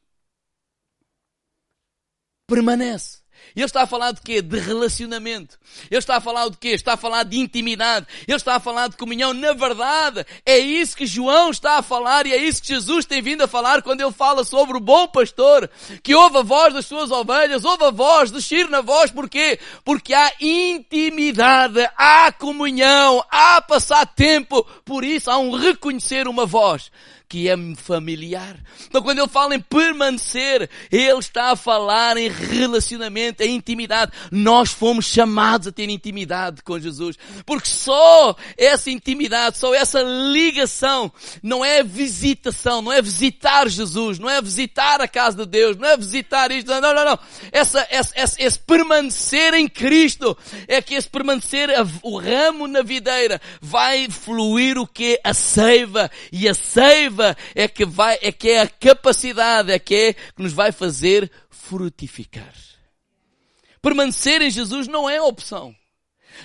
Permanece. 2.46 3.21
Ele 3.54 3.64
está 3.64 3.82
a 3.82 3.86
falar 3.86 4.12
de 4.12 4.20
quê? 4.20 4.40
De 4.40 4.58
relacionamento. 4.58 5.58
Ele 5.90 5.98
está 5.98 6.16
a 6.16 6.20
falar 6.20 6.48
de 6.48 6.56
quê? 6.56 6.68
Está 6.68 6.94
a 6.94 6.96
falar 6.96 7.24
de 7.24 7.38
intimidade. 7.38 8.06
Ele 8.26 8.36
está 8.36 8.56
a 8.56 8.60
falar 8.60 8.88
de 8.88 8.96
comunhão. 8.96 9.34
Na 9.34 9.52
verdade, 9.52 10.24
é 10.44 10.58
isso 10.58 10.96
que 10.96 11.06
João 11.06 11.50
está 11.50 11.78
a 11.78 11.82
falar 11.82 12.26
e 12.26 12.32
é 12.32 12.36
isso 12.36 12.62
que 12.62 12.68
Jesus 12.68 13.04
tem 13.04 13.20
vindo 13.20 13.42
a 13.42 13.48
falar 13.48 13.82
quando 13.82 14.00
ele 14.00 14.12
fala 14.12 14.44
sobre 14.44 14.76
o 14.76 14.80
bom 14.80 15.06
pastor, 15.06 15.70
que 16.02 16.14
ouve 16.14 16.38
a 16.38 16.42
voz 16.42 16.72
das 16.74 16.86
suas 16.86 17.10
ovelhas, 17.10 17.64
ouve 17.64 17.84
a 17.84 17.90
voz, 17.90 18.30
descer 18.30 18.68
na 18.68 18.80
voz. 18.80 19.10
Porquê? 19.10 19.58
Porque 19.84 20.14
há 20.14 20.32
intimidade, 20.40 21.88
há 21.96 22.32
comunhão, 22.32 23.24
há 23.30 23.60
passar 23.60 24.06
tempo. 24.06 24.64
Por 24.84 25.04
isso 25.04 25.30
há 25.30 25.38
um 25.38 25.52
reconhecer 25.52 26.26
uma 26.26 26.46
voz 26.46 26.90
que 27.32 27.48
é 27.48 27.56
familiar. 27.76 28.56
Então 28.86 29.00
quando 29.00 29.18
ele 29.18 29.28
fala 29.28 29.54
em 29.54 29.60
permanecer, 29.60 30.68
ele 30.90 31.18
está 31.18 31.52
a 31.52 31.56
falar 31.56 32.18
em 32.18 32.28
relacionamento, 32.28 33.42
em 33.42 33.54
intimidade. 33.56 34.12
Nós 34.30 34.70
fomos 34.70 35.06
chamados 35.06 35.66
a 35.66 35.72
ter 35.72 35.88
intimidade 35.88 36.60
com 36.62 36.78
Jesus. 36.78 37.16
Porque 37.46 37.70
só 37.70 38.36
essa 38.54 38.90
intimidade, 38.90 39.56
só 39.56 39.74
essa 39.74 40.02
ligação, 40.02 41.10
não 41.42 41.64
é 41.64 41.82
visitação, 41.82 42.82
não 42.82 42.92
é 42.92 43.00
visitar 43.00 43.66
Jesus, 43.66 44.18
não 44.18 44.28
é 44.28 44.42
visitar 44.42 45.00
a 45.00 45.08
casa 45.08 45.38
de 45.38 45.46
Deus, 45.46 45.78
não 45.78 45.88
é 45.88 45.96
visitar 45.96 46.52
isto, 46.52 46.68
não, 46.68 46.82
não, 46.82 47.02
não. 47.02 47.18
Essa, 47.50 47.88
esse, 47.90 48.12
esse, 48.14 48.42
esse 48.42 48.58
permanecer 48.58 49.54
em 49.54 49.66
Cristo, 49.66 50.36
é 50.68 50.82
que 50.82 50.94
esse 50.94 51.08
permanecer, 51.08 51.70
o 52.02 52.18
ramo 52.18 52.66
na 52.66 52.82
videira, 52.82 53.40
vai 53.58 54.06
fluir 54.10 54.76
o 54.76 54.86
que? 54.86 55.18
A 55.24 55.32
seiva. 55.32 56.10
E 56.30 56.46
a 56.46 56.52
seiva 56.52 57.21
é 57.54 57.68
que 57.68 57.84
vai, 57.84 58.18
é 58.20 58.30
que 58.32 58.50
é 58.50 58.62
a 58.62 58.68
capacidade, 58.68 59.72
é 59.72 59.78
que 59.78 59.94
é 59.94 60.12
que 60.12 60.42
nos 60.42 60.52
vai 60.52 60.72
fazer 60.72 61.30
frutificar. 61.50 62.54
Permanecer 63.80 64.40
em 64.42 64.50
Jesus 64.50 64.86
não 64.86 65.08
é 65.08 65.20
opção. 65.20 65.74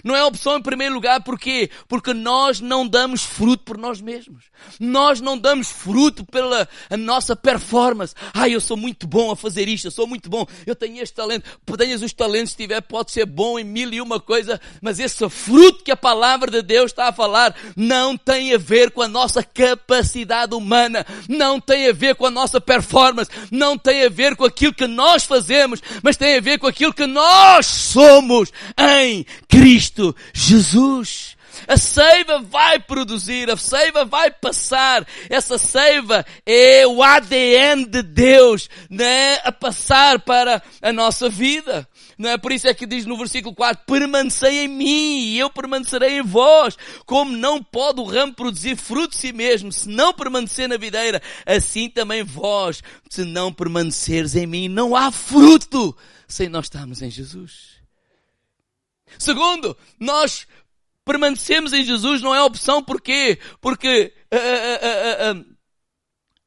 Não 0.03 0.15
é 0.15 0.23
opção 0.23 0.57
em 0.57 0.61
primeiro 0.61 0.93
lugar, 0.93 1.21
porquê? 1.23 1.69
Porque 1.87 2.13
nós 2.13 2.59
não 2.59 2.87
damos 2.87 3.23
fruto 3.23 3.63
por 3.63 3.77
nós 3.77 4.01
mesmos. 4.01 4.45
Nós 4.79 5.21
não 5.21 5.37
damos 5.37 5.69
fruto 5.69 6.25
pela 6.25 6.67
nossa 6.97 7.35
performance. 7.35 8.13
Ah, 8.33 8.49
eu 8.49 8.59
sou 8.59 8.77
muito 8.77 9.07
bom 9.07 9.31
a 9.31 9.35
fazer 9.35 9.67
isto, 9.67 9.87
eu 9.87 9.91
sou 9.91 10.07
muito 10.07 10.29
bom, 10.29 10.45
eu 10.65 10.75
tenho 10.75 11.01
este 11.01 11.15
talento. 11.15 11.45
Tenhas 11.77 12.01
os 12.01 12.11
talentos, 12.11 12.51
se 12.51 12.57
tiver, 12.57 12.81
pode 12.81 13.11
ser 13.11 13.25
bom 13.25 13.59
em 13.59 13.63
mil 13.63 13.93
e 13.93 14.01
uma 14.01 14.19
coisa, 14.19 14.59
mas 14.81 14.99
esse 14.99 15.29
fruto 15.29 15.83
que 15.83 15.91
a 15.91 15.95
palavra 15.95 16.49
de 16.49 16.61
Deus 16.63 16.91
está 16.91 17.07
a 17.09 17.13
falar 17.13 17.55
não 17.75 18.17
tem 18.17 18.53
a 18.53 18.57
ver 18.57 18.89
com 18.89 19.03
a 19.03 19.07
nossa 19.07 19.43
capacidade 19.43 20.55
humana, 20.55 21.05
não 21.29 21.61
tem 21.61 21.87
a 21.87 21.93
ver 21.93 22.15
com 22.15 22.25
a 22.25 22.31
nossa 22.31 22.59
performance, 22.59 23.29
não 23.51 23.77
tem 23.77 24.03
a 24.03 24.09
ver 24.09 24.35
com 24.35 24.43
aquilo 24.43 24.73
que 24.73 24.87
nós 24.87 25.23
fazemos, 25.23 25.81
mas 26.01 26.17
tem 26.17 26.35
a 26.35 26.41
ver 26.41 26.57
com 26.57 26.65
aquilo 26.65 26.93
que 26.93 27.05
nós 27.05 27.67
somos 27.67 28.51
em 28.77 29.23
Cristo. 29.47 29.76
Cristo 29.77 30.15
Jesus. 30.33 31.37
A 31.67 31.77
seiva 31.77 32.39
vai 32.41 32.79
produzir, 32.79 33.49
a 33.49 33.57
seiva 33.57 34.03
vai 34.05 34.31
passar. 34.31 35.07
Essa 35.29 35.59
seiva 35.59 36.25
é 36.43 36.87
o 36.87 37.03
ADN 37.03 37.85
de 37.85 38.01
Deus, 38.01 38.69
né? 38.89 39.35
A 39.43 39.51
passar 39.51 40.19
para 40.19 40.63
a 40.81 40.91
nossa 40.91 41.29
vida. 41.29 41.87
Não 42.17 42.29
é 42.31 42.39
por 42.39 42.51
isso 42.51 42.67
é 42.67 42.73
que 42.73 42.87
diz 42.87 43.05
no 43.05 43.17
versículo 43.17 43.53
4, 43.53 43.83
permanecei 43.85 44.65
em 44.65 44.67
mim 44.67 45.19
e 45.19 45.37
eu 45.37 45.49
permanecerei 45.51 46.17
em 46.17 46.23
vós. 46.23 46.75
Como 47.05 47.37
não 47.37 47.61
pode 47.61 48.01
o 48.01 48.05
ramo 48.05 48.33
produzir 48.33 48.75
fruto 48.75 49.09
de 49.09 49.17
si 49.17 49.31
mesmo, 49.31 49.71
se 49.71 49.87
não 49.87 50.11
permanecer 50.11 50.67
na 50.67 50.77
videira, 50.77 51.21
assim 51.45 51.87
também 51.87 52.23
vós, 52.23 52.81
se 53.09 53.23
não 53.23 53.53
permaneceres 53.53 54.35
em 54.35 54.47
mim, 54.47 54.67
não 54.67 54.95
há 54.95 55.11
fruto 55.11 55.95
sem 56.27 56.49
nós 56.49 56.65
estarmos 56.65 57.03
em 57.03 57.11
Jesus. 57.11 57.76
Segundo, 59.17 59.75
nós 59.99 60.47
permanecemos 61.07 61.71
em 61.71 61.83
Jesus 61.83 62.21
não 62.21 62.35
é 62.35 62.43
opção, 62.43 62.83
porquê? 62.83 63.39
Porque 63.61 64.13
uh, 64.33 65.35
uh, 65.35 65.39
uh, 65.39 65.45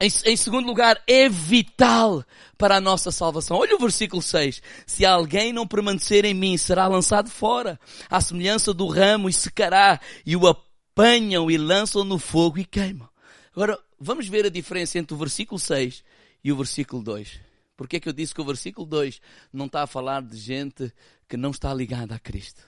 Em, 0.01 0.09
em, 0.27 0.37
segundo 0.37 0.67
lugar, 0.67 1.03
é 1.07 1.29
vital 1.29 2.25
para 2.59 2.77
a 2.77 2.81
nossa 2.81 3.11
salvação. 3.11 3.57
Olha 3.57 3.75
o 3.75 3.79
versículo 3.79 4.21
6. 4.21 4.63
Se 4.87 5.05
alguém 5.05 5.53
não 5.53 5.67
permanecer 5.67 6.25
em 6.25 6.35
mim, 6.35 6.57
será 6.59 6.87
lançado 6.87 7.31
fora, 7.31 7.81
à 8.09 8.21
semelhança 8.21 8.75
do 8.75 8.87
ramo 8.87 9.29
e 9.29 9.33
secará, 9.33 9.99
e 10.25 10.37
o 10.37 10.47
apanham 10.47 11.51
e 11.51 11.57
lançam 11.57 12.05
no 12.05 12.19
fogo 12.19 12.59
e 12.59 12.65
queimam. 12.65 13.09
Agora, 13.55 13.79
vamos 13.99 14.29
ver 14.29 14.47
a 14.47 14.51
diferença 14.51 14.99
entre 14.99 15.15
o 15.15 15.19
versículo 15.19 15.59
6 15.59 16.05
e 16.45 16.53
o 16.53 16.57
versículo 16.57 17.03
2. 17.03 17.50
Porque 17.81 17.97
é 17.97 18.01
que 18.01 18.11
eu 18.11 18.13
disse 18.13 18.35
que 18.35 18.43
o 18.43 18.45
versículo 18.45 18.87
2 18.87 19.23
não 19.51 19.65
está 19.65 19.83
a 19.83 19.87
falar 19.87 20.21
de 20.21 20.37
gente 20.37 20.93
que 21.27 21.35
não 21.35 21.51
está 21.51 21.73
ligada 21.73 22.15
a 22.15 22.19
Cristo? 22.19 22.63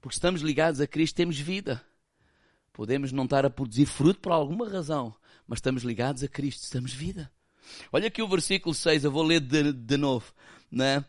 Porque 0.00 0.16
estamos 0.16 0.40
ligados 0.40 0.80
a 0.80 0.86
Cristo, 0.86 1.14
temos 1.14 1.38
vida. 1.38 1.84
Podemos 2.72 3.12
não 3.12 3.24
estar 3.24 3.44
a 3.44 3.50
produzir 3.50 3.84
fruto 3.84 4.18
por 4.18 4.32
alguma 4.32 4.66
razão, 4.66 5.14
mas 5.46 5.58
estamos 5.58 5.82
ligados 5.82 6.22
a 6.22 6.28
Cristo, 6.28 6.70
temos 6.70 6.94
vida. 6.94 7.30
Olha 7.92 8.08
aqui 8.08 8.22
o 8.22 8.28
versículo 8.28 8.74
6, 8.74 9.04
eu 9.04 9.12
vou 9.12 9.24
ler 9.24 9.40
de, 9.40 9.74
de 9.74 9.96
novo. 9.98 10.32
Né? 10.72 11.04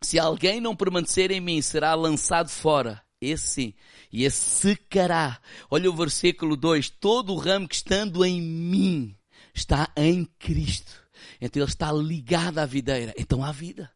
Se 0.00 0.18
alguém 0.18 0.58
não 0.58 0.74
permanecer 0.74 1.30
em 1.30 1.42
mim, 1.42 1.60
será 1.60 1.94
lançado 1.94 2.48
fora. 2.48 3.02
Esse 3.20 3.46
sim. 3.46 3.74
E 4.10 4.24
esse 4.24 4.38
secará. 4.38 5.38
Olha 5.70 5.90
o 5.90 5.94
versículo 5.94 6.56
2. 6.56 6.88
Todo 6.88 7.34
o 7.34 7.38
ramo 7.38 7.68
que 7.68 7.74
estando 7.74 8.24
em 8.24 8.40
mim 8.40 9.14
está 9.52 9.92
em 9.94 10.24
Cristo. 10.38 11.03
Então 11.40 11.62
ele 11.62 11.70
está 11.70 11.92
ligado 11.92 12.58
à 12.58 12.66
videira. 12.66 13.14
Então 13.16 13.42
há 13.42 13.52
vida. 13.52 13.90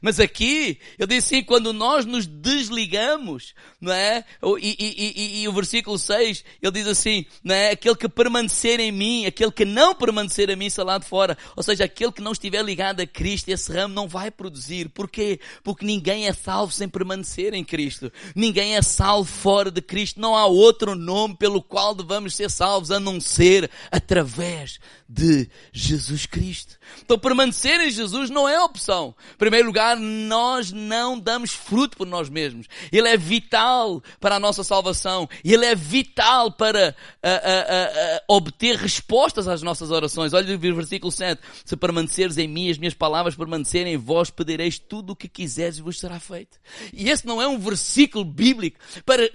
Mas 0.00 0.20
aqui, 0.20 0.78
eu 0.98 1.06
disse 1.06 1.36
assim, 1.36 1.44
quando 1.44 1.72
nós 1.72 2.04
nos 2.04 2.26
desligamos, 2.26 3.54
não 3.80 3.92
é? 3.92 4.24
E, 4.60 4.76
e, 4.78 5.40
e, 5.40 5.42
e, 5.42 5.48
o 5.48 5.52
versículo 5.52 5.98
6, 5.98 6.44
ele 6.62 6.72
diz 6.72 6.86
assim, 6.86 7.24
não 7.42 7.54
é? 7.54 7.70
Aquele 7.70 7.96
que 7.96 8.08
permanecer 8.08 8.80
em 8.80 8.92
mim, 8.92 9.26
aquele 9.26 9.50
que 9.50 9.64
não 9.64 9.94
permanecer 9.94 10.50
em 10.50 10.56
mim, 10.56 10.66
está 10.66 10.82
lá 10.82 10.98
de 10.98 11.06
fora. 11.06 11.36
Ou 11.56 11.62
seja, 11.62 11.84
aquele 11.84 12.12
que 12.12 12.22
não 12.22 12.32
estiver 12.32 12.62
ligado 12.62 13.00
a 13.00 13.06
Cristo, 13.06 13.48
esse 13.48 13.72
ramo 13.72 13.94
não 13.94 14.08
vai 14.08 14.30
produzir. 14.30 14.88
Porquê? 14.88 15.40
Porque 15.62 15.84
ninguém 15.84 16.26
é 16.26 16.32
salvo 16.32 16.72
sem 16.72 16.88
permanecer 16.88 17.54
em 17.54 17.64
Cristo. 17.64 18.12
Ninguém 18.34 18.76
é 18.76 18.82
salvo 18.82 19.30
fora 19.30 19.70
de 19.70 19.80
Cristo. 19.80 20.20
Não 20.20 20.36
há 20.36 20.46
outro 20.46 20.94
nome 20.94 21.36
pelo 21.36 21.62
qual 21.62 21.94
devamos 21.94 22.34
ser 22.34 22.50
salvos 22.50 22.90
a 22.90 23.00
não 23.00 23.20
ser 23.20 23.70
através 23.90 24.78
de 25.08 25.48
Jesus 25.72 26.26
Cristo. 26.26 26.78
Então 27.02 27.18
permanecer 27.18 27.80
em 27.80 27.90
Jesus 27.90 28.30
não 28.30 28.48
é 28.48 28.60
opção. 28.62 29.14
Primeiro 29.38 29.69
lugar, 29.70 29.96
nós 29.96 30.70
não 30.72 31.18
damos 31.18 31.52
fruto 31.52 31.96
por 31.96 32.06
nós 32.06 32.28
mesmos. 32.28 32.66
Ele 32.92 33.08
é 33.08 33.16
vital 33.16 34.02
para 34.20 34.36
a 34.36 34.40
nossa 34.40 34.62
salvação. 34.62 35.28
Ele 35.44 35.64
é 35.64 35.74
vital 35.74 36.52
para 36.52 36.94
uh, 36.94 37.28
uh, 37.28 38.16
uh, 38.16 38.36
obter 38.36 38.76
respostas 38.76 39.48
às 39.48 39.62
nossas 39.62 39.90
orações. 39.90 40.32
Olha 40.32 40.54
o 40.54 40.58
versículo 40.58 41.10
7. 41.10 41.40
Se 41.64 41.76
permaneceres 41.76 42.38
em 42.38 42.48
mim, 42.48 42.70
as 42.70 42.78
minhas 42.78 42.94
palavras 42.94 43.34
permanecerem 43.34 43.94
em 43.94 43.96
vós, 43.96 44.30
pedireis 44.30 44.78
tudo 44.78 45.12
o 45.12 45.16
que 45.16 45.28
quiseres 45.28 45.78
e 45.78 45.82
vos 45.82 45.98
será 45.98 46.20
feito. 46.20 46.58
E 46.92 47.08
esse 47.08 47.26
não 47.26 47.40
é 47.40 47.48
um 47.48 47.58
versículo 47.58 48.24
bíblico 48.24 48.78
para... 49.04 49.30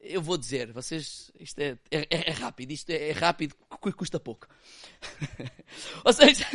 Eu 0.00 0.22
vou 0.22 0.38
dizer, 0.38 0.72
vocês, 0.72 1.30
isto 1.38 1.58
é, 1.58 1.76
é, 1.90 2.30
é 2.30 2.32
rápido, 2.32 2.70
isto 2.70 2.88
é, 2.88 3.10
é 3.10 3.12
rápido, 3.12 3.54
custa 3.94 4.18
pouco. 4.18 4.48
Ou 6.02 6.12
seja, 6.14 6.46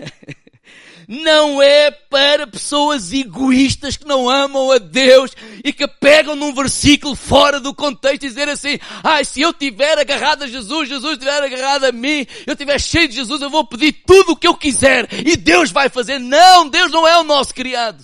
não 1.08 1.62
é 1.62 1.92
para 1.92 2.48
pessoas 2.48 3.12
egoístas 3.12 3.98
que 3.98 4.06
não 4.06 4.30
amam 4.30 4.72
a 4.72 4.78
Deus 4.78 5.32
e 5.64 5.74
que 5.74 5.88
pegam 5.88 6.36
num 6.36 6.54
versículo 6.54 7.16
fora 7.16 7.60
do 7.60 7.74
contexto 7.74 8.24
e 8.24 8.30
dizer 8.30 8.50
assim, 8.50 8.80
ah, 9.04 9.24
se 9.24 9.42
eu 9.42 9.54
tiver 9.54 9.98
agarrado 9.98 10.44
a 10.44 10.48
Jesus, 10.48 10.90
Jesus 10.90 11.18
tiver 11.18 11.44
agarrado 11.44 11.86
a 11.86 11.92
mim, 11.92 12.26
eu 12.46 12.56
tiver 12.56 12.80
cheio 12.80 13.08
de 13.08 13.16
Jesus, 13.16 13.42
eu 13.42 13.50
vou 13.50 13.66
pedir 13.66 13.94
tudo 14.06 14.34
o 14.34 14.36
que 14.36 14.48
eu 14.48 14.56
quiser 14.56 15.08
e 15.12 15.36
Deus 15.36 15.72
vai 15.72 15.90
fazer. 15.90 16.20
Não, 16.20 16.68
Deus 16.70 16.92
não 16.92 17.08
é 17.08 17.18
o 17.20 17.24
nosso 17.24 17.54
criado. 17.54 18.04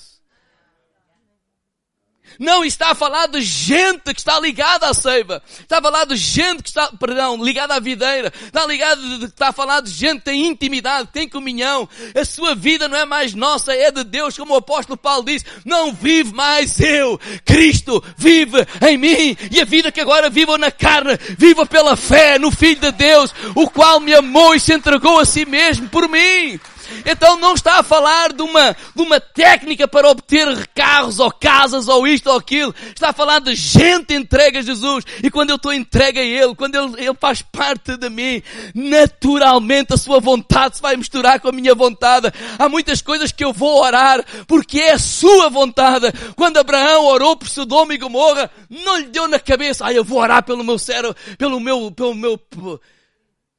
Não, 2.39 2.63
está 2.63 2.91
a 2.91 2.95
falar 2.95 3.27
de 3.27 3.41
gente 3.41 4.13
que 4.13 4.19
está 4.21 4.39
ligada 4.39 4.87
à 4.87 4.93
seiva. 4.93 5.43
Está 5.59 5.79
a 5.79 5.81
falar 5.81 6.05
de 6.05 6.15
gente 6.15 6.63
que 6.63 6.69
está, 6.69 6.87
perdão, 6.87 7.43
ligada 7.43 7.75
à 7.75 7.79
videira. 7.81 8.31
Está 8.41 8.65
ligado, 8.65 9.25
está 9.25 9.49
a 9.49 9.53
falar 9.53 9.81
de 9.81 9.91
gente 9.91 10.19
que 10.19 10.25
tem 10.25 10.47
intimidade, 10.47 11.07
que 11.07 11.13
tem 11.13 11.27
comunhão. 11.27 11.87
A 12.15 12.23
sua 12.23 12.55
vida 12.55 12.87
não 12.87 12.97
é 12.97 13.03
mais 13.03 13.33
nossa, 13.33 13.73
é 13.73 13.91
de 13.91 14.05
Deus, 14.05 14.37
como 14.37 14.53
o 14.53 14.57
apóstolo 14.57 14.95
Paulo 14.95 15.25
disse. 15.25 15.45
Não 15.65 15.91
vive 15.91 16.33
mais 16.33 16.79
eu. 16.79 17.19
Cristo 17.43 18.01
vive 18.17 18.65
em 18.87 18.97
mim. 18.97 19.37
E 19.51 19.59
a 19.59 19.65
vida 19.65 19.91
que 19.91 19.99
agora 19.99 20.29
vivo 20.29 20.57
na 20.57 20.71
carne, 20.71 21.19
vivo 21.37 21.65
pela 21.65 21.97
fé 21.97 22.39
no 22.39 22.51
Filho 22.51 22.79
de 22.79 22.91
Deus, 22.93 23.33
o 23.53 23.69
qual 23.69 23.99
me 23.99 24.13
amou 24.13 24.55
e 24.55 24.61
se 24.61 24.73
entregou 24.73 25.19
a 25.19 25.25
si 25.25 25.45
mesmo 25.45 25.89
por 25.89 26.07
mim. 26.07 26.57
Então 27.05 27.39
não 27.39 27.53
está 27.53 27.79
a 27.79 27.83
falar 27.83 28.33
de 28.33 28.41
uma, 28.41 28.75
de 28.95 29.01
uma 29.01 29.19
técnica 29.19 29.87
para 29.87 30.09
obter 30.09 30.67
carros 30.67 31.19
ou 31.19 31.31
casas 31.31 31.87
ou 31.87 32.07
isto 32.07 32.29
ou 32.29 32.37
aquilo. 32.37 32.73
Está 32.87 33.09
a 33.09 33.13
falar 33.13 33.39
de 33.39 33.55
gente 33.55 34.13
entregue 34.13 34.59
a 34.59 34.61
Jesus. 34.61 35.05
E 35.23 35.29
quando 35.29 35.49
eu 35.49 35.55
estou 35.55 35.73
entregue 35.73 36.19
a 36.19 36.23
Ele, 36.23 36.55
quando 36.55 36.75
Ele, 36.75 37.05
Ele 37.05 37.17
faz 37.19 37.41
parte 37.41 37.97
de 37.97 38.09
mim, 38.09 38.41
naturalmente 38.73 39.93
a 39.93 39.97
sua 39.97 40.19
vontade 40.19 40.77
se 40.77 40.81
vai 40.81 40.95
misturar 40.95 41.39
com 41.39 41.49
a 41.49 41.51
minha 41.51 41.75
vontade. 41.75 42.31
Há 42.57 42.69
muitas 42.69 43.01
coisas 43.01 43.31
que 43.31 43.43
eu 43.43 43.53
vou 43.53 43.81
orar 43.81 44.23
porque 44.47 44.79
é 44.79 44.93
a 44.93 44.99
sua 44.99 45.49
vontade. 45.49 46.11
Quando 46.35 46.57
Abraão 46.57 47.05
orou 47.05 47.35
por 47.35 47.47
Sodoma 47.47 47.93
e 47.93 47.97
Gomorra, 47.97 48.49
não 48.69 48.97
lhe 48.97 49.07
deu 49.07 49.27
na 49.27 49.39
cabeça, 49.39 49.85
ah, 49.85 49.93
eu 49.93 50.03
vou 50.03 50.19
orar 50.19 50.43
pelo 50.43 50.63
meu 50.63 50.77
cérebro, 50.77 51.15
pelo 51.37 51.59
meu, 51.59 51.91
pelo 51.91 52.15
meu, 52.15 52.39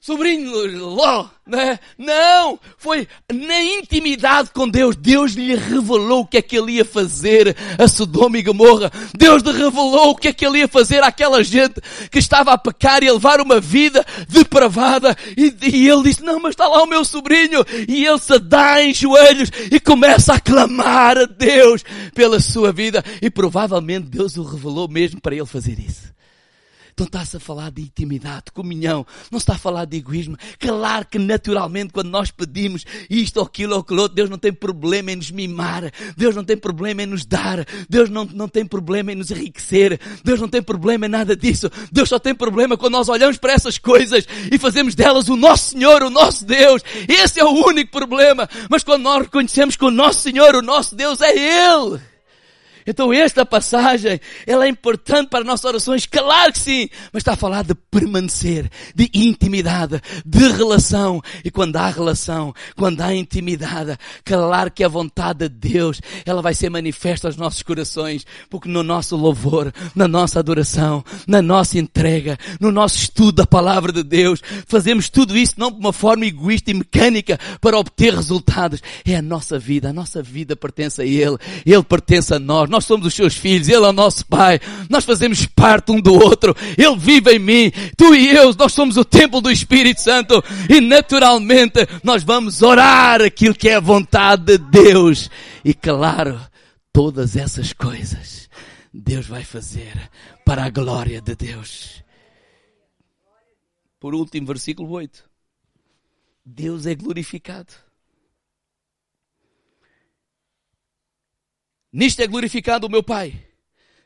sobrinho 0.01 0.79
Ló, 0.79 1.29
né? 1.47 1.79
Não! 1.99 2.59
Foi 2.79 3.07
na 3.31 3.63
intimidade 3.63 4.51
com 4.51 4.67
Deus. 4.67 4.97
Deus 4.97 5.33
lhe 5.33 5.55
revelou 5.55 6.21
o 6.21 6.27
que 6.27 6.39
é 6.39 6.43
que 6.43 6.57
ele 6.57 6.73
ia 6.73 6.85
fazer 6.85 7.55
a 7.79 7.87
Sodoma 7.87 8.39
e 8.39 8.43
Gomorra. 8.43 8.91
Deus 9.17 9.43
lhe 9.43 9.53
revelou 9.53 10.11
o 10.11 10.17
que 10.17 10.29
é 10.29 10.33
que 10.33 10.47
ele 10.47 10.61
ia 10.61 10.69
fazer 10.69 11.03
àquela 11.03 11.45
gente 11.45 11.81
que 12.11 12.19
estava 12.19 12.53
a 12.53 12.59
pecar 12.59 13.03
e 13.03 13.09
a 13.09 13.13
levar 13.13 13.41
uma 13.41 13.61
vida 13.61 14.05
depravada. 14.27 15.15
E, 15.37 15.55
e 15.63 15.89
ele 15.89 16.05
disse, 16.05 16.23
não, 16.23 16.41
mas 16.41 16.53
está 16.53 16.67
lá 16.67 16.83
o 16.83 16.87
meu 16.87 17.05
sobrinho. 17.05 17.65
E 17.87 18.07
ele 18.07 18.19
se 18.19 18.39
dá 18.39 18.83
em 18.83 18.95
joelhos 18.95 19.51
e 19.71 19.79
começa 19.79 20.33
a 20.33 20.41
clamar 20.41 21.19
a 21.19 21.27
Deus 21.27 21.85
pela 22.15 22.41
sua 22.41 22.73
vida. 22.73 23.05
E 23.21 23.29
provavelmente 23.29 24.07
Deus 24.09 24.39
o 24.39 24.45
revelou 24.45 24.89
mesmo 24.89 25.21
para 25.21 25.35
ele 25.35 25.45
fazer 25.45 25.79
isso. 25.79 26.19
Então 26.92 27.07
está-se 27.07 27.37
a 27.37 27.40
falar 27.40 27.70
de 27.70 27.83
intimidade, 27.83 28.46
de 28.46 28.53
comunhão. 28.53 29.07
Não 29.31 29.38
está 29.38 29.55
a 29.55 29.59
falar 29.59 29.85
de 29.85 29.96
egoísmo. 29.96 30.37
Claro 30.59 31.07
que 31.07 31.18
naturalmente 31.18 31.92
quando 31.92 32.11
nós 32.11 32.31
pedimos 32.31 32.85
isto 33.09 33.38
ou 33.38 33.46
aquilo 33.46 33.74
ou 33.74 33.81
aquilo 33.81 34.03
outro, 34.03 34.14
Deus 34.14 34.31
não 34.31 34.38
tem 34.38 34.53
problema 34.53 35.12
em 35.12 35.16
nos 35.16 35.31
mimar. 35.31 35.90
Deus 36.16 36.35
não 36.35 36.44
tem 36.44 36.57
problema 36.57 37.03
em 37.03 37.07
nos 37.07 37.24
dar. 37.24 37.64
Deus 37.88 38.11
não, 38.11 38.24
não 38.24 38.48
tem 38.48 38.64
problema 38.64 39.12
em 39.12 39.14
nos 39.14 39.31
enriquecer. 39.31 40.00
Deus 40.24 40.40
não 40.40 40.48
tem 40.48 40.62
problema 40.62 41.07
em 41.07 41.09
nada 41.09 41.37
disso. 41.37 41.70
Deus 41.90 42.09
só 42.09 42.18
tem 42.18 42.35
problema 42.35 42.76
quando 42.76 42.92
nós 42.92 43.09
olhamos 43.09 43.37
para 43.37 43.53
essas 43.53 43.79
coisas 43.79 44.26
e 44.50 44.59
fazemos 44.59 44.94
delas 44.94 45.29
o 45.29 45.37
nosso 45.37 45.70
Senhor, 45.70 46.03
o 46.03 46.11
nosso 46.11 46.44
Deus. 46.44 46.83
Esse 47.09 47.40
é 47.40 47.44
o 47.44 47.66
único 47.66 47.90
problema. 47.90 48.48
Mas 48.68 48.83
quando 48.83 49.03
nós 49.03 49.22
reconhecemos 49.22 49.76
que 49.76 49.85
o 49.85 49.90
nosso 49.90 50.20
Senhor, 50.20 50.55
o 50.55 50.62
nosso 50.62 50.94
Deus 50.94 51.20
é 51.20 51.31
Ele. 51.37 52.00
Então 52.90 53.12
esta 53.12 53.46
passagem, 53.46 54.20
ela 54.46 54.66
é 54.66 54.68
importante 54.68 55.29
para 55.29 55.44
nossas 55.44 55.64
orações, 55.64 56.07
claro 56.07 56.53
que 56.53 56.59
sim, 56.59 56.88
mas 57.12 57.20
está 57.20 57.35
a 57.35 57.37
falar 57.37 57.62
de 57.62 57.74
permanecer, 57.74 58.68
de 58.94 59.09
intimidade, 59.14 60.00
de 60.26 60.48
relação. 60.48 61.22
E 61.44 61.50
quando 61.50 61.76
há 61.76 61.88
relação, 61.88 62.53
quando 62.76 63.00
há 63.00 63.14
intimidade, 63.14 63.96
claro 64.24 64.70
que 64.70 64.83
a 64.83 64.88
vontade 64.88 65.48
de 65.48 65.70
Deus, 65.70 66.00
ela 66.26 66.42
vai 66.42 66.53
ser 66.53 66.68
manifesta 66.68 67.29
aos 67.29 67.37
nossos 67.37 67.62
corações, 67.62 68.26
porque 68.48 68.68
no 68.68 68.83
nosso 68.83 69.16
louvor, 69.16 69.72
na 69.94 70.09
nossa 70.09 70.40
adoração, 70.40 71.05
na 71.26 71.40
nossa 71.40 71.79
entrega, 71.79 72.37
no 72.61 72.72
nosso 72.72 72.96
estudo 72.96 73.33
da 73.33 73.46
palavra 73.46 73.92
de 73.92 74.03
Deus, 74.03 74.42
fazemos 74.66 75.09
tudo 75.09 75.37
isso 75.37 75.55
não 75.57 75.70
de 75.70 75.79
uma 75.79 75.92
forma 75.92 76.26
egoísta 76.26 76.70
e 76.70 76.74
mecânica 76.74 77.38
para 77.61 77.79
obter 77.79 78.14
resultados. 78.14 78.83
É 79.05 79.16
a 79.16 79.22
nossa 79.22 79.59
vida, 79.59 79.90
a 79.90 79.92
nossa 79.92 80.22
vida 80.22 80.57
pertence 80.57 81.00
a 81.00 81.05
Ele, 81.05 81.37
Ele 81.64 81.83
pertence 81.83 82.35
a 82.35 82.38
nós. 82.38 82.68
nós 82.68 82.80
nós 82.81 82.87
somos 82.87 83.07
os 83.07 83.14
seus 83.14 83.37
filhos, 83.37 83.69
Ele 83.69 83.85
é 83.85 83.88
o 83.88 83.93
nosso 83.93 84.25
Pai, 84.25 84.59
nós 84.88 85.05
fazemos 85.05 85.45
parte 85.45 85.93
um 85.93 86.01
do 86.01 86.14
outro, 86.14 86.57
Ele 86.79 86.97
vive 86.97 87.33
em 87.33 87.38
mim, 87.38 87.73
tu 87.95 88.14
e 88.14 88.35
eu, 88.35 88.55
nós 88.55 88.73
somos 88.73 88.97
o 88.97 89.05
templo 89.05 89.43
do 89.43 89.51
Espírito 89.51 90.01
Santo 90.01 90.43
e 90.66 90.81
naturalmente 90.81 91.87
nós 92.03 92.23
vamos 92.23 92.62
orar 92.62 93.21
aquilo 93.21 93.55
que 93.55 93.69
é 93.69 93.75
a 93.75 93.81
vontade 93.81 94.57
de 94.57 94.59
Deus. 94.59 95.29
E 95.62 95.75
claro, 95.75 96.40
todas 96.90 97.37
essas 97.37 97.75
coisas 97.75 98.49
Deus 98.95 99.27
vai 99.27 99.45
fazer 99.45 100.11
para 100.43 100.64
a 100.64 100.71
glória 100.71 101.21
de 101.21 101.35
Deus. 101.35 102.03
Por 104.01 104.14
último, 104.14 104.47
versículo 104.47 104.90
8. 104.93 105.23
Deus 106.47 106.87
é 106.87 106.95
glorificado. 106.95 107.75
Nisto 111.92 112.20
é 112.20 112.26
glorificado 112.26 112.87
o 112.87 112.90
meu 112.90 113.03
Pai, 113.03 113.46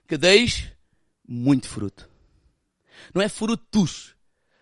que 0.09 0.17
deis 0.17 0.71
muito 1.27 1.69
fruto. 1.69 2.09
Não 3.15 3.21
é 3.21 3.29
frutos. 3.29 4.15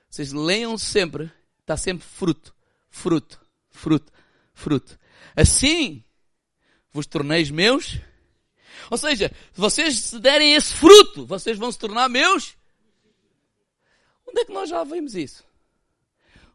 Vocês 0.09 0.33
leiam 0.33 0.77
sempre 0.77 1.31
Está 1.63 1.77
sempre 1.77 2.05
fruto, 2.05 2.55
fruto, 2.91 3.41
fruto, 3.71 4.13
fruto. 4.53 4.99
Assim 5.35 6.05
vos 6.93 7.07
torneis 7.07 7.51
meus. 7.51 8.01
Ou 8.91 8.99
seja, 8.99 9.33
se 9.53 9.61
vocês 9.61 9.99
se 9.99 10.19
derem 10.19 10.55
esse 10.55 10.75
fruto, 10.75 11.25
vocês 11.25 11.57
vão 11.57 11.71
se 11.71 11.79
tornar 11.79 12.09
meus. 12.09 12.57
Onde 14.29 14.41
é 14.41 14.45
que 14.45 14.53
nós 14.53 14.69
já 14.69 14.83
vemos 14.83 15.15
isso? 15.15 15.45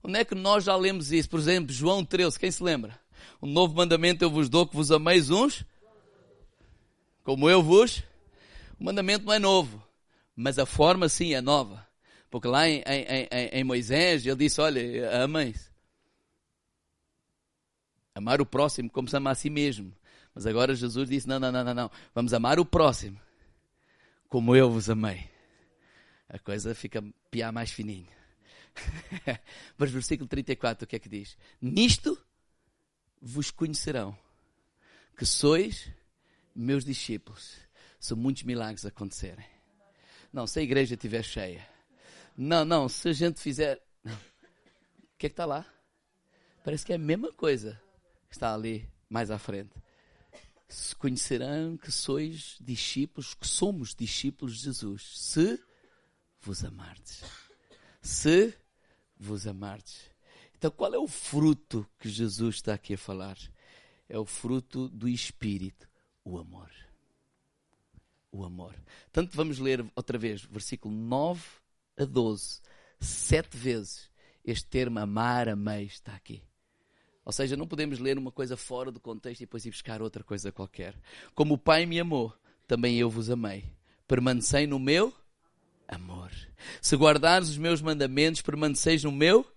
Onde 0.03 0.19
é 0.19 0.25
que 0.25 0.35
nós 0.35 0.65
já 0.65 0.75
lemos 0.75 1.11
isso? 1.11 1.29
Por 1.29 1.39
exemplo, 1.39 1.73
João 1.73 2.03
13, 2.03 2.37
quem 2.37 2.51
se 2.51 2.61
lembra? 2.61 2.99
O 3.39 3.47
novo 3.47 3.73
mandamento 3.73 4.23
eu 4.23 4.29
vos 4.29 4.49
dou 4.49 4.67
que 4.67 4.75
vos 4.75 4.91
ameis 4.91 5.29
uns 5.29 5.65
como 7.27 7.49
eu 7.49 7.61
vos. 7.61 8.05
O 8.79 8.85
mandamento 8.85 9.25
não 9.25 9.33
é 9.33 9.39
novo, 9.39 9.85
mas 10.33 10.57
a 10.57 10.65
forma 10.65 11.09
sim 11.09 11.33
é 11.33 11.41
nova. 11.41 11.85
Porque 12.31 12.47
lá 12.47 12.69
em, 12.69 12.81
em, 12.87 13.27
em, 13.29 13.49
em 13.51 13.63
Moisés 13.65 14.25
ele 14.25 14.37
disse: 14.37 14.61
Olha, 14.61 15.23
amem-se. 15.23 15.69
Amar 18.15 18.39
o 18.39 18.45
próximo 18.45 18.89
como 18.89 19.09
se 19.09 19.17
ama 19.17 19.31
a 19.31 19.35
si 19.35 19.49
mesmo. 19.49 19.93
Mas 20.33 20.45
agora 20.45 20.73
Jesus 20.73 21.09
disse: 21.09 21.27
Não, 21.27 21.37
não, 21.37 21.51
não, 21.51 21.65
não, 21.65 21.73
não. 21.73 21.91
Vamos 22.15 22.33
amar 22.33 22.61
o 22.61 22.65
próximo 22.65 23.19
como 24.29 24.55
eu 24.55 24.71
vos 24.71 24.89
amei. 24.89 25.29
A 26.29 26.39
coisa 26.39 26.73
fica 26.73 27.03
piar 27.29 27.51
mais 27.51 27.71
fininho. 27.71 28.07
Mas 29.77 29.91
versículo 29.91 30.29
34, 30.29 30.85
o 30.85 30.87
que 30.87 30.95
é 30.95 30.99
que 30.99 31.09
diz? 31.09 31.37
Nisto 31.61 32.17
vos 33.21 33.51
conhecerão 33.51 34.17
que 35.17 35.25
sois 35.25 35.91
meus 36.57 36.83
discípulos. 36.83 37.55
Se 37.99 38.13
muitos 38.15 38.43
milagres 38.43 38.85
acontecerem. 38.85 39.45
Não, 40.31 40.45
se 40.45 40.59
a 40.59 40.63
igreja 40.63 40.95
estiver 40.95 41.23
cheia. 41.23 41.67
Não, 42.35 42.65
não, 42.65 42.89
se 42.89 43.09
a 43.09 43.13
gente 43.13 43.39
fizer. 43.39 43.81
O 44.05 45.17
que 45.17 45.25
é 45.25 45.29
que 45.29 45.33
está 45.33 45.45
lá? 45.45 45.65
Parece 46.63 46.85
que 46.85 46.91
é 46.91 46.95
a 46.95 46.99
mesma 46.99 47.31
coisa 47.31 47.81
que 48.29 48.35
está 48.35 48.53
ali 48.53 48.87
mais 49.09 49.31
à 49.31 49.39
frente. 49.39 49.73
Se 50.67 50.95
conhecerão 50.95 51.77
que 51.77 51.91
sois 51.91 52.57
discípulos, 52.59 53.33
que 53.33 53.47
somos 53.47 53.95
discípulos 53.95 54.57
de 54.57 54.65
Jesus, 54.65 55.17
se 55.17 55.59
vos 56.41 56.63
amardes. 56.63 57.23
Se 58.01 58.53
vos 59.17 59.47
amardes. 59.47 60.11
Então, 60.57 60.69
qual 60.69 60.93
é 60.93 60.97
o 60.97 61.07
fruto 61.07 61.87
que 61.99 62.09
Jesus 62.09 62.55
está 62.55 62.73
aqui 62.73 62.95
a 62.95 62.97
falar? 62.97 63.37
É 64.09 64.17
o 64.17 64.25
fruto 64.25 64.89
do 64.89 65.07
Espírito, 65.07 65.86
o 66.27 66.37
amor. 66.37 66.69
O 68.31 68.43
amor. 68.43 68.75
Tanto 69.11 69.35
vamos 69.35 69.59
ler 69.59 69.85
outra 69.95 70.17
vez, 70.17 70.43
versículo 70.43 70.93
9 70.93 71.41
a 71.97 72.03
12, 72.03 72.61
sete 72.99 73.55
vezes. 73.55 74.11
Este 74.43 74.65
termo 74.65 74.99
amar, 74.99 75.47
amei 75.47 75.85
está 75.85 76.13
aqui. 76.13 76.43
Ou 77.23 77.31
seja, 77.31 77.57
não 77.57 77.67
podemos 77.67 77.99
ler 77.99 78.17
uma 78.17 78.31
coisa 78.31 78.55
fora 78.55 78.91
do 78.91 78.99
contexto 78.99 79.41
e 79.41 79.45
depois 79.45 79.65
ir 79.65 79.71
buscar 79.71 80.01
outra 80.01 80.23
coisa 80.23 80.51
qualquer. 80.51 80.95
Como 81.33 81.55
o 81.55 81.57
Pai 81.57 81.85
me 81.85 81.99
amou, 81.99 82.33
também 82.65 82.97
eu 82.97 83.09
vos 83.09 83.29
amei. 83.29 83.65
Permanecei 84.07 84.67
no 84.67 84.79
meu 84.79 85.13
amor. 85.87 86.31
Se 86.81 86.95
guardares 86.95 87.49
os 87.49 87.57
meus 87.57 87.81
mandamentos, 87.81 88.41
permaneceis 88.41 89.03
no 89.03 89.11
meu 89.11 89.39
amor, 89.39 89.56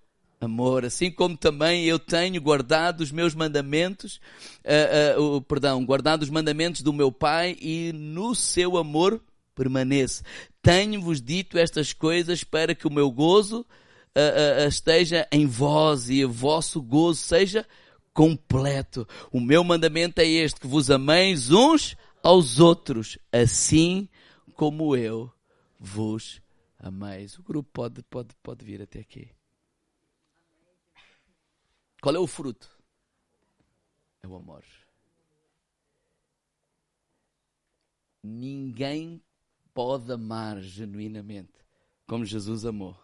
assim 0.86 1.10
como 1.10 1.36
também 1.36 1.84
eu 1.84 1.98
tenho 1.98 2.40
guardado 2.40 3.02
os 3.02 3.12
meus 3.12 3.34
mandamentos, 3.34 4.18
uh, 4.64 5.20
uh, 5.20 5.36
uh, 5.36 5.42
perdão, 5.42 5.84
guardado 5.84 6.22
os 6.22 6.30
mandamentos 6.30 6.80
do 6.80 6.94
meu 6.94 7.12
Pai 7.12 7.56
e 7.60 7.92
no 7.92 8.34
seu 8.34 8.78
amor 8.78 9.22
permaneço. 9.54 10.22
Tenho-vos 10.62 11.20
dito 11.20 11.58
estas 11.58 11.92
coisas 11.92 12.42
para 12.42 12.74
que 12.74 12.86
o 12.86 12.92
meu 12.92 13.10
gozo 13.10 13.66
esteja 14.66 15.26
em 15.30 15.46
vós 15.46 16.10
e 16.10 16.24
o 16.24 16.30
vosso 16.30 16.82
gozo 16.82 17.20
seja 17.20 17.64
completo. 18.12 19.06
O 19.30 19.40
meu 19.40 19.62
mandamento 19.62 20.20
é 20.20 20.26
este, 20.26 20.60
que 20.60 20.66
vos 20.66 20.90
ameis 20.90 21.50
uns 21.50 21.96
aos 22.22 22.58
outros, 22.58 23.18
assim 23.32 24.08
como 24.54 24.96
eu 24.96 25.30
vos 25.78 26.40
ameis. 26.78 27.38
O 27.38 27.42
grupo 27.42 27.70
pode, 27.72 28.02
pode, 28.02 28.34
pode 28.42 28.64
vir 28.64 28.82
até 28.82 29.00
aqui. 29.00 29.28
Qual 32.00 32.14
é 32.14 32.18
o 32.18 32.26
fruto? 32.26 32.70
É 34.22 34.26
o 34.26 34.34
amor. 34.34 34.64
Ninguém 38.22 39.22
pode 39.72 40.12
amar 40.12 40.60
genuinamente 40.60 41.52
como 42.06 42.24
Jesus 42.24 42.64
amou, 42.64 42.98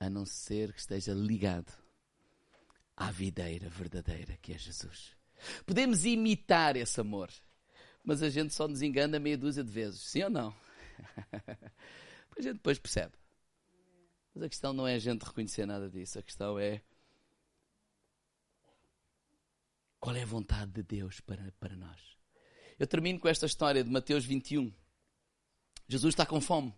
a 0.00 0.08
não 0.08 0.24
ser 0.24 0.72
que 0.72 0.80
esteja 0.80 1.12
ligado 1.12 1.70
à 2.96 3.10
videira 3.10 3.68
verdadeira 3.68 4.38
que 4.38 4.52
é 4.52 4.58
Jesus. 4.58 5.14
Podemos 5.66 6.04
imitar 6.04 6.76
esse 6.76 7.00
amor, 7.00 7.30
mas 8.02 8.22
a 8.22 8.30
gente 8.30 8.54
só 8.54 8.66
nos 8.66 8.80
engana 8.82 9.18
meia 9.18 9.36
dúzia 9.36 9.62
de 9.62 9.70
vezes, 9.70 10.00
sim 10.00 10.22
ou 10.22 10.30
não? 10.30 10.54
a 12.36 12.40
gente 12.40 12.54
depois 12.54 12.78
percebe. 12.78 13.12
Mas 14.34 14.44
a 14.44 14.48
questão 14.48 14.72
não 14.72 14.86
é 14.86 14.94
a 14.94 14.98
gente 14.98 15.22
reconhecer 15.22 15.66
nada 15.66 15.90
disso, 15.90 16.18
a 16.18 16.22
questão 16.22 16.58
é 16.58 16.80
Qual 20.06 20.14
é 20.14 20.22
a 20.22 20.24
vontade 20.26 20.70
de 20.70 20.84
Deus 20.84 21.18
para, 21.18 21.52
para 21.58 21.74
nós? 21.74 22.00
Eu 22.78 22.86
termino 22.86 23.18
com 23.18 23.26
esta 23.26 23.44
história 23.44 23.82
de 23.82 23.90
Mateus 23.90 24.24
21. 24.24 24.72
Jesus 25.88 26.12
está 26.14 26.24
com 26.24 26.40
fome. 26.40 26.72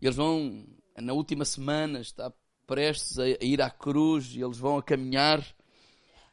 Eles 0.00 0.16
vão, 0.16 0.66
na 0.96 1.12
última 1.12 1.44
semana, 1.44 2.00
está 2.00 2.32
prestes 2.66 3.20
a 3.20 3.28
ir 3.28 3.62
à 3.62 3.70
cruz 3.70 4.34
e 4.34 4.42
eles 4.42 4.58
vão 4.58 4.78
a 4.78 4.82
caminhar. 4.82 5.46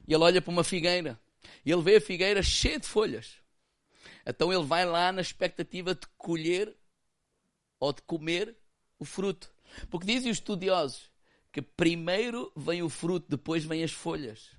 E 0.08 0.14
ele 0.16 0.24
olha 0.24 0.42
para 0.42 0.50
uma 0.50 0.64
figueira. 0.64 1.20
E 1.64 1.72
ele 1.72 1.84
vê 1.84 1.98
a 1.98 2.02
figueira 2.02 2.42
cheia 2.42 2.80
de 2.80 2.88
folhas. 2.88 3.36
Então 4.26 4.52
ele 4.52 4.66
vai 4.66 4.88
lá 4.88 5.12
na 5.12 5.22
expectativa 5.22 5.94
de 5.94 6.08
colher 6.18 6.76
ou 7.80 7.94
de 7.94 8.02
comer 8.02 8.58
o 8.98 9.06
fruto. 9.06 9.54
Porque 9.92 10.08
dizem 10.08 10.32
os 10.32 10.38
estudiosos 10.38 11.12
que 11.52 11.62
primeiro 11.62 12.52
vem 12.58 12.82
o 12.82 12.90
fruto, 12.90 13.30
depois 13.30 13.64
vêm 13.64 13.84
as 13.84 13.92
folhas. 13.92 14.58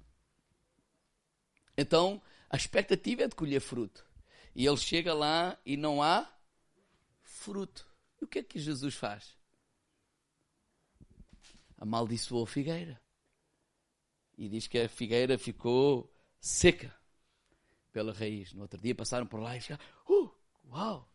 Então, 1.80 2.20
a 2.50 2.58
expectativa 2.58 3.22
é 3.22 3.28
de 3.28 3.34
colher 3.34 3.58
fruto. 3.58 4.06
E 4.54 4.66
ele 4.66 4.76
chega 4.76 5.14
lá 5.14 5.58
e 5.64 5.78
não 5.78 6.02
há 6.02 6.30
fruto. 7.22 7.88
E 8.20 8.24
o 8.26 8.28
que 8.28 8.40
é 8.40 8.42
que 8.42 8.58
Jesus 8.58 8.94
faz? 8.94 9.34
Amaldiçoou 11.78 12.44
a 12.44 12.46
figueira. 12.46 13.00
E 14.36 14.46
diz 14.46 14.66
que 14.66 14.78
a 14.78 14.90
figueira 14.90 15.38
ficou 15.38 16.14
seca 16.38 16.94
pela 17.90 18.12
raiz. 18.12 18.52
No 18.52 18.60
outro 18.60 18.78
dia 18.78 18.94
passaram 18.94 19.26
por 19.26 19.40
lá 19.40 19.56
e 19.56 19.60
ficaram, 19.62 19.82
uh, 20.06 20.30
uau! 20.66 21.10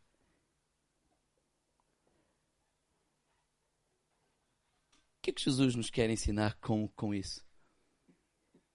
O 5.19 5.21
que 5.21 5.29
é 5.29 5.33
que 5.33 5.43
Jesus 5.43 5.75
nos 5.75 5.91
quer 5.91 6.09
ensinar 6.09 6.55
com, 6.59 6.87
com 6.87 7.13
isso? 7.13 7.45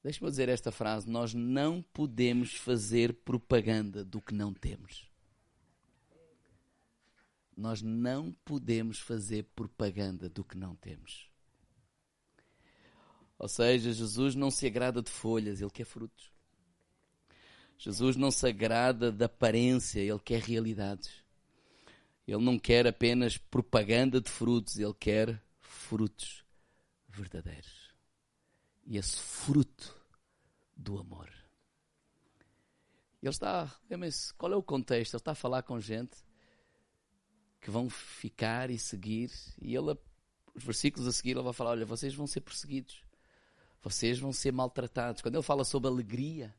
Deixa-me 0.03 0.31
dizer 0.31 0.49
esta 0.49 0.73
frase: 0.73 1.09
nós 1.09 1.35
não 1.35 1.83
podemos 1.83 2.55
fazer 2.55 3.13
propaganda 3.13 4.05
do 4.05 4.21
que 4.21 4.35
não 4.35 4.53
temos. 4.53 5.09
Nós 7.57 7.83
não 7.83 8.33
podemos 8.45 8.99
fazer 8.99 9.45
propaganda 9.55 10.29
do 10.29 10.43
que 10.43 10.57
não 10.57 10.75
temos. 10.75 11.29
Ou 13.39 13.49
seja, 13.49 13.93
Jesus 13.93 14.35
não 14.35 14.51
se 14.51 14.67
agrada 14.67 15.03
de 15.03 15.11
folhas, 15.11 15.61
ele 15.61 15.71
quer 15.71 15.85
frutos. 15.85 16.31
Jesus 17.79 18.17
não 18.17 18.31
se 18.31 18.47
agrada 18.47 19.11
da 19.13 19.27
aparência, 19.27 20.01
ele 20.01 20.19
quer 20.19 20.41
realidades. 20.41 21.23
Ele 22.27 22.43
não 22.43 22.59
quer 22.59 22.87
apenas 22.87 23.37
propaganda 23.37 24.21
de 24.21 24.31
frutos, 24.31 24.79
ele 24.79 24.95
quer 24.95 25.43
frutos 25.61 26.45
verdadeiros 27.09 27.80
e 28.87 28.97
esse 28.97 29.17
fruto 29.17 29.95
do 30.77 30.99
amor. 30.99 31.29
Ele 33.23 33.31
está, 33.31 33.71
lembrem-se, 33.89 34.33
qual 34.35 34.53
é 34.53 34.57
o 34.57 34.63
contexto? 34.63 35.15
Ele 35.15 35.21
está 35.21 35.33
a 35.33 35.35
falar 35.35 35.63
com 35.63 35.79
gente 35.79 36.17
que 37.61 37.71
vão 37.71 37.91
ficar 37.91 38.71
e 38.71 38.79
seguir, 38.79 39.31
e 39.61 39.77
ele, 39.77 39.97
os 40.55 40.65
versículos 40.65 41.07
a 41.07 41.13
seguir, 41.13 41.33
ele 41.33 41.43
vai 41.43 41.53
falar: 41.53 41.71
Olha, 41.73 41.85
vocês 41.85 42.15
vão 42.15 42.27
ser 42.27 42.41
perseguidos, 42.41 43.05
vocês 43.83 44.19
vão 44.19 44.33
ser 44.33 44.53
maltratados. 44.53 45.21
Quando 45.21 45.35
ele 45.35 45.43
fala 45.43 45.65
sobre 45.65 45.89
alegria, 45.89 46.55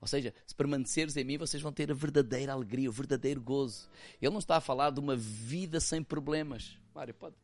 ou 0.00 0.08
seja, 0.08 0.32
se 0.46 0.54
permaneceres 0.54 1.16
em 1.16 1.24
mim, 1.24 1.36
vocês 1.36 1.62
vão 1.62 1.72
ter 1.72 1.90
a 1.90 1.94
verdadeira 1.94 2.52
alegria, 2.52 2.88
o 2.88 2.92
verdadeiro 2.92 3.40
gozo. 3.40 3.88
Ele 4.20 4.30
não 4.30 4.38
está 4.38 4.56
a 4.56 4.60
falar 4.60 4.90
de 4.90 5.00
uma 5.00 5.16
vida 5.16 5.80
sem 5.80 6.02
problemas. 6.02 6.78
Mário, 6.94 7.12
pode. 7.12 7.36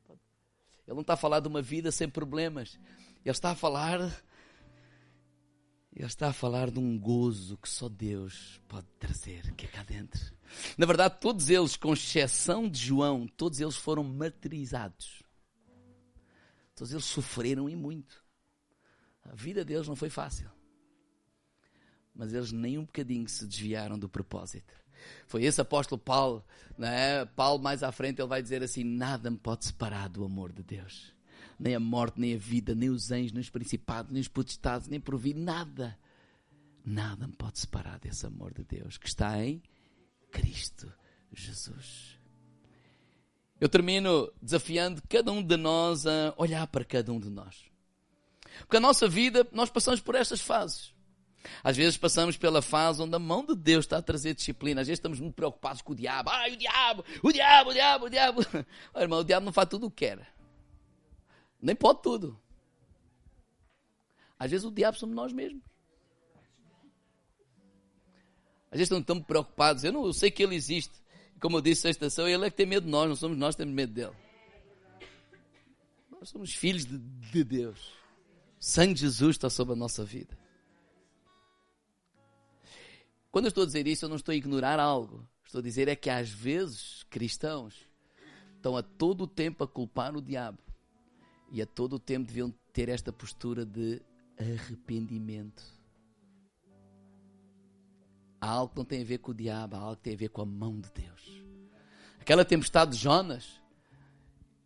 Ele 0.87 0.95
não 0.95 1.03
está 1.03 1.15
a 1.15 1.17
falar 1.17 1.41
de 1.41 1.49
uma 1.49 1.63
vida 1.63 1.91
sem 1.93 2.09
problemas. 2.09 2.79
Ele 3.25 3.31
está 3.31 3.51
a 3.51 3.55
falar 3.55 4.01
ele 5.95 6.07
está 6.07 6.29
a 6.29 6.33
falar 6.33 6.71
de 6.71 6.79
um 6.79 6.99
gozo 6.99 7.59
que 7.59 7.69
só 7.69 7.87
Deus 7.87 8.61
pode 8.67 8.87
trazer, 8.99 9.55
que 9.55 9.67
é 9.67 9.69
cá 9.69 9.83
dentro. 9.83 10.21
Na 10.79 10.87
verdade, 10.87 11.19
todos 11.21 11.51
eles, 11.51 11.77
com 11.77 11.93
exceção 11.93 12.69
de 12.69 12.79
João, 12.79 13.27
todos 13.27 13.61
eles 13.61 13.77
foram 13.77 14.03
martirizados. 14.03 15.23
Todos 16.75 16.93
eles 16.93 17.05
sofreram 17.05 17.69
e 17.69 17.77
muito. 17.77 18.25
A 19.23 19.35
vida 19.35 19.65
deles 19.65 19.87
não 19.87 19.95
foi 19.95 20.09
fácil. 20.09 20.51
Mas 22.15 22.33
eles 22.33 22.53
nem 22.53 22.79
um 22.79 22.85
bocadinho 22.85 23.29
se 23.29 23.47
desviaram 23.47 23.99
do 23.99 24.09
propósito. 24.09 24.75
Foi 25.27 25.45
esse 25.45 25.61
apóstolo 25.61 26.01
Paulo, 26.01 26.45
né? 26.77 27.25
Paulo 27.37 27.63
mais 27.63 27.83
à 27.83 27.93
frente 27.93 28.21
ele 28.21 28.29
vai 28.29 28.43
dizer 28.43 28.63
assim: 28.63 28.85
nada 28.85 29.31
me 29.31 29.37
pode 29.37 29.65
separar 29.65 30.09
do 30.09 30.25
amor 30.25 30.53
de 30.53 30.63
Deus. 30.63 31.13
Nem 31.59 31.75
a 31.75 31.81
morte, 31.81 32.21
nem 32.21 32.35
a 32.35 32.39
vida, 32.39 32.75
nem 32.75 32.91
os 32.91 33.11
anjos, 33.11 33.33
nem 33.33 33.41
os 33.41 33.51
principados, 33.51 34.13
nem 34.13 34.21
os 34.21 34.29
potestades, 34.29 34.89
nem 34.89 35.01
por 35.01 35.17
vir, 35.17 35.35
nada. 35.35 35.97
Nada 36.85 37.27
me 37.27 37.35
pode 37.35 37.61
separar 37.61 37.99
desse 38.01 38.27
amor 38.27 38.53
de 38.53 38.65
Deus 38.65 38.99
que 38.99 39.07
está 39.07 39.43
em 39.45 39.63
Cristo 40.33 40.93
Jesus. 41.33 42.19
Eu 43.61 43.69
termino 43.69 44.33
desafiando 44.43 45.01
cada 45.09 45.31
um 45.31 45.41
de 45.41 45.57
nós 45.57 46.05
a 46.07 46.35
olhar 46.37 46.67
para 46.67 46.85
cada 46.85 47.13
um 47.13 47.21
de 47.21 47.31
nós. 47.31 47.65
Porque 48.61 48.77
a 48.77 48.81
nossa 48.81 49.09
vida, 49.09 49.47
nós 49.53 49.71
passamos 49.71 50.01
por 50.01 50.15
estas 50.15 50.41
fases. 50.41 50.92
Às 51.63 51.77
vezes 51.77 51.97
passamos 51.97 52.37
pela 52.37 52.63
fase 52.63 53.03
onde 53.03 53.15
a 53.15 53.19
mão 53.19 53.45
de 53.45 53.55
Deus 53.55 53.85
está 53.85 53.99
a 53.99 54.03
trazer 54.03 54.35
disciplina. 54.35 54.81
Às 54.81 54.87
vezes 54.87 54.99
estamos 54.99 55.21
muito 55.21 55.35
preocupados 55.35 55.83
com 55.83 55.93
o 55.93 55.97
diabo. 55.97 56.31
Ai, 56.31 56.53
o 56.53 56.57
diabo, 56.57 57.05
o 57.23 57.33
diabo, 57.33 57.71
o 57.71 57.73
diabo, 57.73 58.07
o 58.07 58.11
diabo. 58.11 58.41
Olha, 58.95 59.05
irmão, 59.05 59.21
o 59.21 59.25
diabo 59.25 59.47
não 59.47 59.53
faz 59.53 59.69
tudo 59.69 59.87
o 59.87 59.91
que 59.91 60.07
quer. 60.07 60.33
Nem 61.61 61.75
pode 61.75 62.03
tudo. 62.03 62.39
Às 64.39 64.51
vezes 64.51 64.67
o 64.67 64.71
diabo 64.71 64.99
somos 64.99 65.15
nós 65.15 65.33
mesmos. 65.33 65.63
Às 68.71 68.79
vezes 68.79 68.87
estamos 68.87 69.05
tão 69.05 69.21
preocupados. 69.21 69.85
Eu, 69.85 69.93
não, 69.93 70.07
eu 70.07 70.13
sei 70.13 70.31
que 70.31 70.43
ele 70.43 70.55
existe. 70.55 71.03
Como 71.41 71.57
eu 71.57 71.61
disse 71.61 71.89
estação, 71.89 72.29
ele 72.29 72.47
é 72.47 72.51
que 72.51 72.57
tem 72.57 72.67
medo 72.67 72.85
de 72.85 72.91
nós, 72.91 73.09
não 73.09 73.17
somos 73.17 73.37
nós 73.37 73.55
que 73.55 73.59
temos 73.59 73.75
medo 73.75 73.93
dele. 73.93 74.13
Nós 76.11 76.29
somos 76.29 76.55
filhos 76.55 76.87
de, 76.87 76.99
de 76.99 77.45
Deus. 77.45 77.81
O 77.81 78.65
sangue 78.65 78.95
de 78.95 79.01
Jesus 79.01 79.37
está 79.37 79.51
sobre 79.51 79.75
a 79.75 79.77
nossa 79.77 80.05
vida. 80.05 80.39
Quando 83.33 83.47
eu 83.47 83.49
estou 83.49 83.63
a 83.63 83.67
dizer 83.67 83.87
isso, 83.87 84.05
eu 84.05 84.11
não 84.11 84.17
estou 84.17 84.33
a 84.33 84.37
ignorar 84.37 84.79
algo. 84.79 85.27
Estou 85.43 85.61
a 85.61 85.63
dizer 85.63 85.89
é 85.89 85.97
que 85.97 86.11
às 86.11 86.29
vezes 86.29 87.03
cristãos 87.05 87.75
estão 88.57 88.77
a 88.77 88.83
todo 88.83 89.25
o 89.25 89.27
tempo 89.27 89.65
a 89.65 89.67
culpar 89.69 90.15
o 90.15 90.21
diabo. 90.21 90.59
E 91.51 91.63
a 91.63 91.67
todo 91.67 91.95
o 91.95 91.99
tempo 91.99 92.27
deviam 92.27 92.53
ter 92.75 92.91
esta 92.91 93.11
postura 93.11 93.65
de 93.65 94.03
arrependimento. 94.39 95.63
Há 98.39 98.51
algo 98.51 98.73
que 98.73 98.79
não 98.79 98.85
tem 98.85 99.01
a 99.01 99.05
ver 99.05 99.19
com 99.19 99.31
o 99.31 99.35
diabo, 99.35 99.77
há 99.77 99.79
algo 99.79 99.97
que 99.97 100.03
tem 100.03 100.15
a 100.15 100.19
ver 100.19 100.29
com 100.29 100.43
a 100.43 100.47
mão 100.47 100.79
de 100.79 100.91
Deus. 100.91 101.43
Aquela 102.21 102.45
tempestade 102.45 102.93
de 102.93 102.99
Jonas 102.99 103.61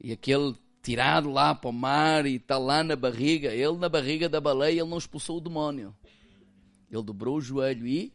e 0.00 0.10
aquele 0.10 0.56
tirado 0.82 1.30
lá 1.30 1.54
para 1.54 1.70
o 1.70 1.72
mar 1.72 2.26
e 2.26 2.34
está 2.36 2.58
lá 2.58 2.82
na 2.82 2.96
barriga, 2.96 3.54
ele 3.54 3.76
na 3.76 3.88
barriga 3.88 4.28
da 4.28 4.40
baleia, 4.40 4.80
ele 4.80 4.90
não 4.90 4.98
expulsou 4.98 5.38
o 5.38 5.40
demónio. 5.40 5.94
Ele 6.90 7.02
dobrou 7.02 7.36
o 7.36 7.40
joelho 7.40 7.86
e 7.86 8.12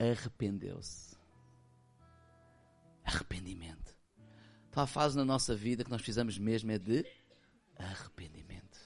arrependeu-se. 0.00 1.16
Arrependimento. 3.04 3.94
Então 4.68 4.82
a 4.82 4.86
fase 4.86 5.16
na 5.16 5.24
nossa 5.24 5.54
vida 5.54 5.84
que 5.84 5.90
nós 5.90 6.00
precisamos 6.00 6.38
mesmo 6.38 6.70
é 6.70 6.78
de 6.78 7.04
arrependimento. 7.76 8.78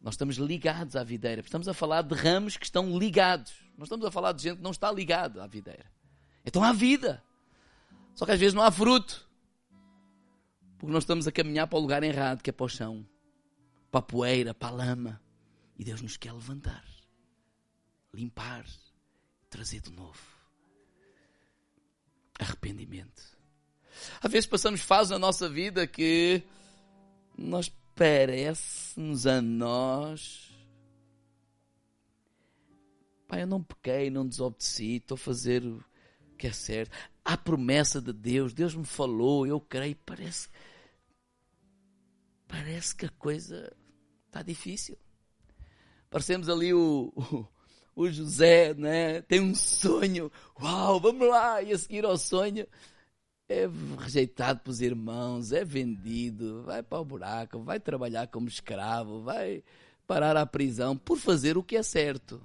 Nós 0.00 0.14
estamos 0.14 0.36
ligados 0.36 0.96
à 0.96 1.02
videira. 1.02 1.40
Estamos 1.40 1.68
a 1.68 1.74
falar 1.74 2.02
de 2.02 2.14
ramos 2.14 2.56
que 2.56 2.64
estão 2.64 2.96
ligados. 2.96 3.52
Nós 3.76 3.86
estamos 3.86 4.06
a 4.06 4.10
falar 4.10 4.32
de 4.32 4.42
gente 4.42 4.56
que 4.58 4.62
não 4.62 4.70
está 4.70 4.90
ligado 4.90 5.40
à 5.40 5.46
videira. 5.46 5.90
Então 6.44 6.62
há 6.62 6.72
vida. 6.72 7.22
Só 8.14 8.24
que 8.24 8.32
às 8.32 8.38
vezes 8.38 8.54
não 8.54 8.62
há 8.62 8.70
fruto. 8.70 9.28
Porque 10.78 10.92
nós 10.92 11.02
estamos 11.02 11.26
a 11.26 11.32
caminhar 11.32 11.66
para 11.66 11.78
o 11.78 11.82
lugar 11.82 12.02
errado, 12.04 12.40
que 12.40 12.50
é 12.50 12.52
para 12.52 12.64
o 12.64 12.68
chão, 12.68 13.04
para 13.90 13.98
a 13.98 14.02
poeira, 14.02 14.54
para 14.54 14.68
a 14.68 14.70
lama. 14.70 15.20
E 15.76 15.84
Deus 15.84 16.00
nos 16.00 16.16
quer 16.16 16.32
levantar, 16.32 16.84
limpar, 18.14 18.64
trazer 19.48 19.80
de 19.80 19.90
novo. 19.90 20.20
Arrependimento. 22.38 23.36
Às 24.20 24.30
vezes 24.30 24.46
passamos 24.46 24.80
fases 24.80 25.10
na 25.10 25.18
nossa 25.18 25.48
vida 25.48 25.86
que 25.86 26.42
nós 27.36 27.68
parece-nos 27.94 29.26
a 29.26 29.42
nós. 29.42 30.52
Pai, 33.26 33.42
eu 33.42 33.46
não 33.46 33.62
pequei, 33.62 34.08
não 34.08 34.26
desobedeci, 34.26 34.96
estou 34.96 35.16
a 35.16 35.18
fazer 35.18 35.64
o 35.64 35.84
que 36.36 36.46
é 36.46 36.52
certo. 36.52 36.96
Há 37.24 37.36
promessa 37.36 38.00
de 38.00 38.12
Deus, 38.12 38.54
Deus 38.54 38.74
me 38.74 38.86
falou, 38.86 39.46
eu 39.46 39.60
creio. 39.60 39.96
Parece, 40.06 40.48
parece 42.46 42.94
que 42.94 43.04
a 43.04 43.10
coisa 43.10 43.76
está 44.26 44.42
difícil. 44.42 44.96
Parecemos 46.08 46.48
ali 46.48 46.72
o, 46.72 47.12
José, 48.06 48.74
né? 48.74 49.22
Tem 49.22 49.40
um 49.40 49.54
sonho. 49.54 50.30
Uau, 50.60 51.00
vamos 51.00 51.26
lá! 51.26 51.62
E 51.62 51.72
a 51.72 51.78
seguir 51.78 52.04
ao 52.04 52.16
sonho 52.16 52.66
é 53.48 53.66
rejeitado 53.98 54.60
pelos 54.60 54.80
irmãos, 54.80 55.52
é 55.52 55.64
vendido, 55.64 56.62
vai 56.64 56.82
para 56.82 57.00
o 57.00 57.04
buraco, 57.04 57.60
vai 57.60 57.80
trabalhar 57.80 58.28
como 58.28 58.46
escravo, 58.46 59.22
vai 59.22 59.64
parar 60.06 60.36
à 60.36 60.44
prisão 60.44 60.96
por 60.96 61.18
fazer 61.18 61.56
o 61.56 61.62
que 61.62 61.76
é 61.76 61.82
certo. 61.82 62.42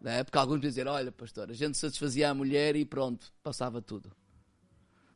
Né? 0.00 0.22
Porque 0.22 0.36
alguns 0.36 0.60
dizem, 0.60 0.86
olha 0.86 1.10
pastor, 1.10 1.50
a 1.50 1.54
gente 1.54 1.78
satisfazia 1.78 2.28
a 2.28 2.34
mulher 2.34 2.76
e 2.76 2.84
pronto, 2.84 3.32
passava 3.42 3.80
tudo. 3.80 4.12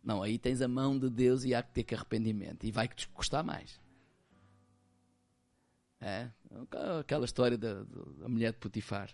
Não, 0.03 0.23
aí 0.23 0.39
tens 0.39 0.63
a 0.63 0.69
mão 0.69 0.99
de 0.99 1.11
Deus 1.11 1.45
e 1.45 1.55
há 1.55 1.63
que 1.63 1.73
ter 1.73 1.83
que 1.83 1.95
arrependimento. 1.95 2.65
E 2.65 2.71
vai 2.71 2.87
te 2.89 3.09
custar 3.09 3.43
mais. 3.43 3.81
É, 6.01 6.31
aquela 7.01 7.25
história 7.25 7.59
da, 7.59 7.83
da 7.83 8.29
mulher 8.29 8.53
de 8.53 8.59
Potifar. 8.59 9.11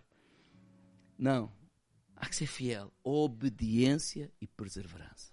Não. 1.23 1.53
Há 2.17 2.29
que 2.29 2.35
ser 2.35 2.49
fiel. 2.49 2.93
Obediência 3.05 4.33
e 4.41 4.47
perseverança. 4.49 5.33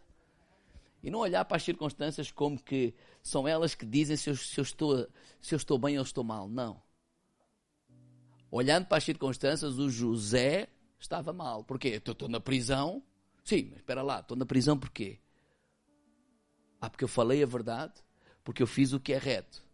E 1.01 1.09
não 1.09 1.17
olhar 1.17 1.43
para 1.45 1.57
as 1.57 1.63
circunstâncias 1.63 2.29
como 2.29 2.61
que 2.61 2.93
são 3.23 3.47
elas 3.47 3.73
que 3.73 3.87
dizem 3.87 4.15
se 4.15 4.29
eu, 4.29 4.35
se 4.35 4.59
eu, 4.59 4.61
estou, 4.61 5.09
se 5.41 5.55
eu 5.55 5.57
estou 5.57 5.79
bem 5.79 5.97
ou 5.97 6.03
estou 6.03 6.23
mal. 6.23 6.47
Não. 6.47 6.79
Olhando 8.51 8.85
para 8.85 8.99
as 8.99 9.03
circunstâncias, 9.03 9.79
o 9.79 9.89
José 9.89 10.67
estava 10.99 11.33
mal. 11.33 11.63
Porquê? 11.63 11.87
Estou, 11.87 12.11
estou 12.11 12.29
na 12.29 12.39
prisão. 12.39 13.01
Sim, 13.43 13.69
mas 13.71 13.79
espera 13.79 14.03
lá, 14.03 14.19
estou 14.19 14.37
na 14.37 14.45
prisão 14.45 14.77
porquê? 14.77 15.17
Ah, 16.79 16.87
porque 16.87 17.03
eu 17.03 17.07
falei 17.07 17.41
a 17.41 17.47
verdade, 17.47 17.95
porque 18.43 18.61
eu 18.61 18.67
fiz 18.67 18.93
o 18.93 18.99
que 18.99 19.11
é 19.11 19.17
reto. 19.17 19.65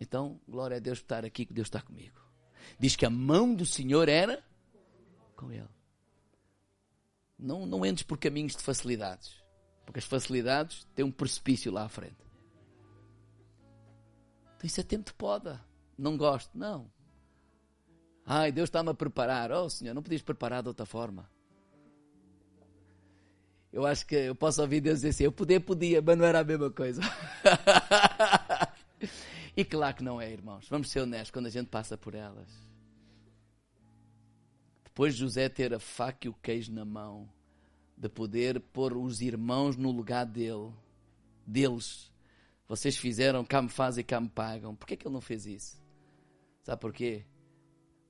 Então, 0.00 0.40
glória 0.48 0.78
a 0.78 0.80
Deus 0.80 1.00
por 1.00 1.04
estar 1.04 1.26
aqui, 1.26 1.44
que 1.44 1.52
Deus 1.52 1.66
está 1.66 1.82
comigo. 1.82 2.18
Diz 2.78 2.96
que 2.96 3.04
a 3.04 3.10
mão 3.10 3.54
do 3.54 3.66
Senhor 3.66 4.08
era 4.08 4.47
com 5.38 5.52
Ele. 5.52 5.68
Não, 7.38 7.64
não 7.64 7.86
entres 7.86 8.02
por 8.02 8.18
caminhos 8.18 8.56
de 8.56 8.62
facilidades. 8.62 9.40
Porque 9.86 10.00
as 10.00 10.04
facilidades 10.04 10.86
têm 10.94 11.04
um 11.04 11.12
precipício 11.12 11.72
lá 11.72 11.84
à 11.84 11.88
frente. 11.88 12.16
Então 14.56 14.66
isso 14.66 14.80
é 14.80 14.82
tempo 14.82 15.06
de 15.06 15.14
poda. 15.14 15.64
Não 15.96 16.16
gosto. 16.16 16.50
Não. 16.58 16.90
Ai, 18.26 18.50
Deus 18.50 18.66
está-me 18.66 18.90
a 18.90 18.94
preparar. 18.94 19.52
Oh, 19.52 19.70
Senhor, 19.70 19.94
não 19.94 20.02
podias 20.02 20.20
preparar 20.20 20.62
de 20.62 20.68
outra 20.68 20.84
forma. 20.84 21.30
Eu 23.72 23.86
acho 23.86 24.04
que 24.06 24.16
eu 24.16 24.34
posso 24.34 24.60
ouvir 24.60 24.80
Deus 24.80 24.98
dizer 24.98 25.10
assim: 25.10 25.24
eu 25.24 25.32
podia, 25.32 25.60
podia, 25.60 26.02
mas 26.02 26.18
não 26.18 26.24
era 26.24 26.40
a 26.40 26.44
mesma 26.44 26.70
coisa. 26.70 27.00
e 29.56 29.64
claro 29.64 29.96
que 29.96 30.02
não 30.02 30.20
é, 30.20 30.30
irmãos. 30.30 30.68
Vamos 30.68 30.90
ser 30.90 31.00
honestos 31.00 31.30
quando 31.30 31.46
a 31.46 31.50
gente 31.50 31.68
passa 31.68 31.96
por 31.96 32.14
elas. 32.14 32.67
Depois 34.98 35.14
de 35.14 35.20
José 35.20 35.48
ter 35.48 35.72
a 35.72 35.78
faca 35.78 36.26
e 36.26 36.28
o 36.28 36.34
queijo 36.34 36.72
na 36.72 36.84
mão, 36.84 37.32
de 37.96 38.08
poder 38.08 38.58
pôr 38.58 38.96
os 38.96 39.20
irmãos 39.20 39.76
no 39.76 39.92
lugar 39.92 40.26
dele, 40.26 40.72
deles. 41.46 42.10
Vocês 42.66 42.96
fizeram, 42.96 43.44
cá 43.44 43.62
me 43.62 43.68
fazem, 43.68 44.02
cá 44.02 44.20
me 44.20 44.28
pagam. 44.28 44.74
Por 44.74 44.88
que, 44.88 44.96
que 44.96 45.06
ele 45.06 45.14
não 45.14 45.20
fez 45.20 45.46
isso? 45.46 45.80
Sabe 46.64 46.80
porquê? 46.80 47.24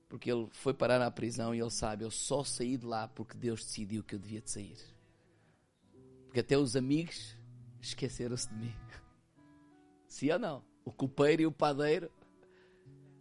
Porque 0.07 0.31
ele 0.31 0.47
foi 0.49 0.73
parar 0.73 0.97
na 0.97 1.11
prisão 1.11 1.53
e 1.53 1.59
ele 1.59 1.69
sabe, 1.69 2.05
eu 2.05 2.09
só 2.09 2.43
saí 2.43 2.75
de 2.75 2.87
lá 2.87 3.07
porque 3.07 3.37
Deus 3.37 3.63
decidiu 3.63 4.03
que 4.03 4.15
eu 4.15 4.19
devia 4.19 4.41
de 4.41 4.49
sair. 4.49 4.79
Porque 6.25 6.39
até 6.39 6.57
os 6.57 6.75
amigos 6.75 7.37
esqueceram-se 7.79 8.49
de 8.49 8.55
mim. 8.55 8.75
Sim 10.07 10.31
ou 10.31 10.39
não? 10.39 10.63
O 10.83 10.91
copeiro 10.91 11.43
e 11.43 11.45
o 11.45 11.51
padeiro, 11.51 12.09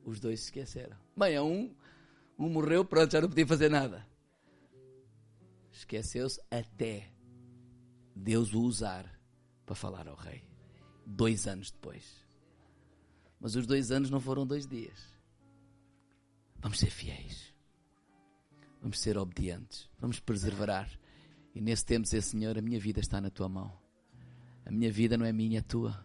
os 0.06 0.18
dois 0.18 0.40
se 0.40 0.46
esqueceram. 0.46 0.96
Bem, 1.14 1.34
é 1.34 1.42
um 1.42 1.70
um 2.39 2.49
morreu, 2.49 2.84
pronto, 2.84 3.11
já 3.11 3.20
não 3.20 3.28
podia 3.28 3.47
fazer 3.47 3.68
nada. 3.68 4.07
Esqueceu-se 5.72 6.41
até 6.51 7.11
Deus 8.14 8.53
o 8.55 8.61
usar 8.62 9.18
para 9.66 9.74
falar 9.74 10.07
ao 10.09 10.16
rei. 10.16 10.43
Dois 11.05 11.47
anos 11.47 11.70
depois. 11.70 12.05
Mas 13.41 13.55
os 13.55 13.66
dois 13.66 13.91
anos 13.91 14.11
não 14.11 14.20
foram 14.20 14.47
dois 14.47 14.66
dias. 14.66 14.99
Vamos 16.61 16.78
ser 16.78 16.91
fiéis. 16.91 17.55
Vamos 18.80 19.01
ser 19.01 19.16
obedientes. 19.16 19.89
Vamos 19.99 20.20
perseverar. 20.20 20.91
E 21.55 21.61
nesse 21.61 21.84
tempo 21.84 22.03
dizer, 22.03 22.22
Senhor, 22.22 22.57
a 22.59 22.62
minha 22.62 22.78
vida 22.78 23.01
está 23.01 23.20
na 23.20 23.30
tua 23.30 23.49
mão. 23.49 23.72
A 24.64 24.70
minha 24.70 24.91
vida 24.93 25.16
não 25.16 25.24
é 25.24 25.32
minha, 25.32 25.59
é 25.59 25.62
tua. 25.62 26.05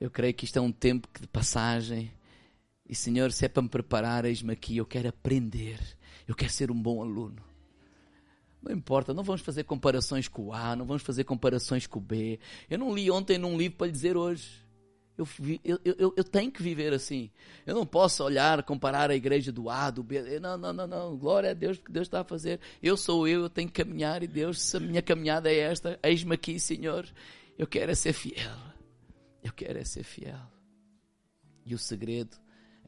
Eu 0.00 0.10
creio 0.10 0.34
que 0.34 0.44
isto 0.44 0.58
é 0.58 0.62
um 0.62 0.72
tempo 0.72 1.08
de 1.20 1.26
passagem. 1.28 2.10
E 2.90 2.94
Senhor, 2.96 3.30
se 3.30 3.44
é 3.44 3.48
para 3.48 3.62
me 3.62 3.68
preparar, 3.68 4.24
eis-me 4.24 4.52
aqui. 4.52 4.76
Eu 4.76 4.84
quero 4.84 5.08
aprender. 5.08 5.78
Eu 6.26 6.34
quero 6.34 6.50
ser 6.50 6.72
um 6.72 6.82
bom 6.82 7.00
aluno. 7.00 7.40
Não 8.60 8.72
importa, 8.72 9.14
não 9.14 9.22
vamos 9.22 9.42
fazer 9.42 9.62
comparações 9.62 10.26
com 10.26 10.46
o 10.46 10.52
A, 10.52 10.74
não 10.74 10.84
vamos 10.84 11.04
fazer 11.04 11.22
comparações 11.22 11.86
com 11.86 12.00
o 12.00 12.02
B. 12.02 12.40
Eu 12.68 12.78
não 12.78 12.92
li 12.92 13.08
ontem 13.08 13.38
num 13.38 13.56
livro 13.56 13.78
para 13.78 13.86
lhe 13.86 13.92
dizer 13.92 14.16
hoje. 14.16 14.50
Eu, 15.16 15.28
eu, 15.62 15.80
eu, 15.84 16.14
eu, 16.16 16.24
tenho 16.24 16.50
que 16.50 16.60
viver 16.60 16.92
assim. 16.92 17.30
Eu 17.64 17.76
não 17.76 17.86
posso 17.86 18.24
olhar, 18.24 18.60
comparar 18.64 19.08
a 19.08 19.14
igreja 19.14 19.52
do 19.52 19.70
A, 19.70 19.88
do 19.88 20.02
B. 20.02 20.40
Não, 20.40 20.58
não, 20.58 20.72
não, 20.72 20.86
não. 20.88 21.16
Glória 21.16 21.52
a 21.52 21.54
Deus, 21.54 21.78
porque 21.78 21.92
Deus 21.92 22.08
está 22.08 22.22
a 22.22 22.24
fazer. 22.24 22.58
Eu 22.82 22.96
sou 22.96 23.28
eu, 23.28 23.42
eu 23.42 23.50
tenho 23.50 23.68
que 23.68 23.84
caminhar 23.84 24.20
e 24.24 24.26
Deus, 24.26 24.60
se 24.60 24.76
a 24.76 24.80
minha 24.80 25.00
caminhada 25.00 25.48
é 25.48 25.58
esta, 25.58 25.96
eis-me 26.02 26.34
aqui, 26.34 26.58
Senhor. 26.58 27.06
Eu 27.56 27.68
quero 27.68 27.92
é 27.92 27.94
ser 27.94 28.14
fiel. 28.14 28.56
Eu 29.44 29.52
quero 29.52 29.78
é 29.78 29.84
ser 29.84 30.02
fiel. 30.02 30.40
E 31.64 31.72
o 31.72 31.78
segredo 31.78 32.36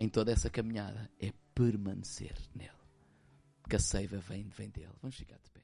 em 0.02 0.08
toda 0.08 0.32
essa 0.32 0.50
caminhada 0.50 1.08
é 1.20 1.32
permanecer 1.54 2.34
nele. 2.52 2.72
Porque 3.62 3.76
a 3.76 3.78
seiva 3.78 4.18
vem, 4.18 4.48
vem 4.48 4.68
dele. 4.68 4.90
Vamos 5.00 5.14
ficar 5.14 5.38
de 5.38 5.48
pé. 5.50 5.62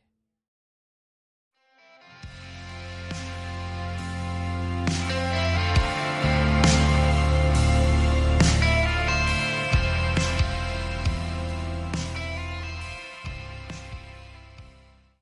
thank 5.08 5.37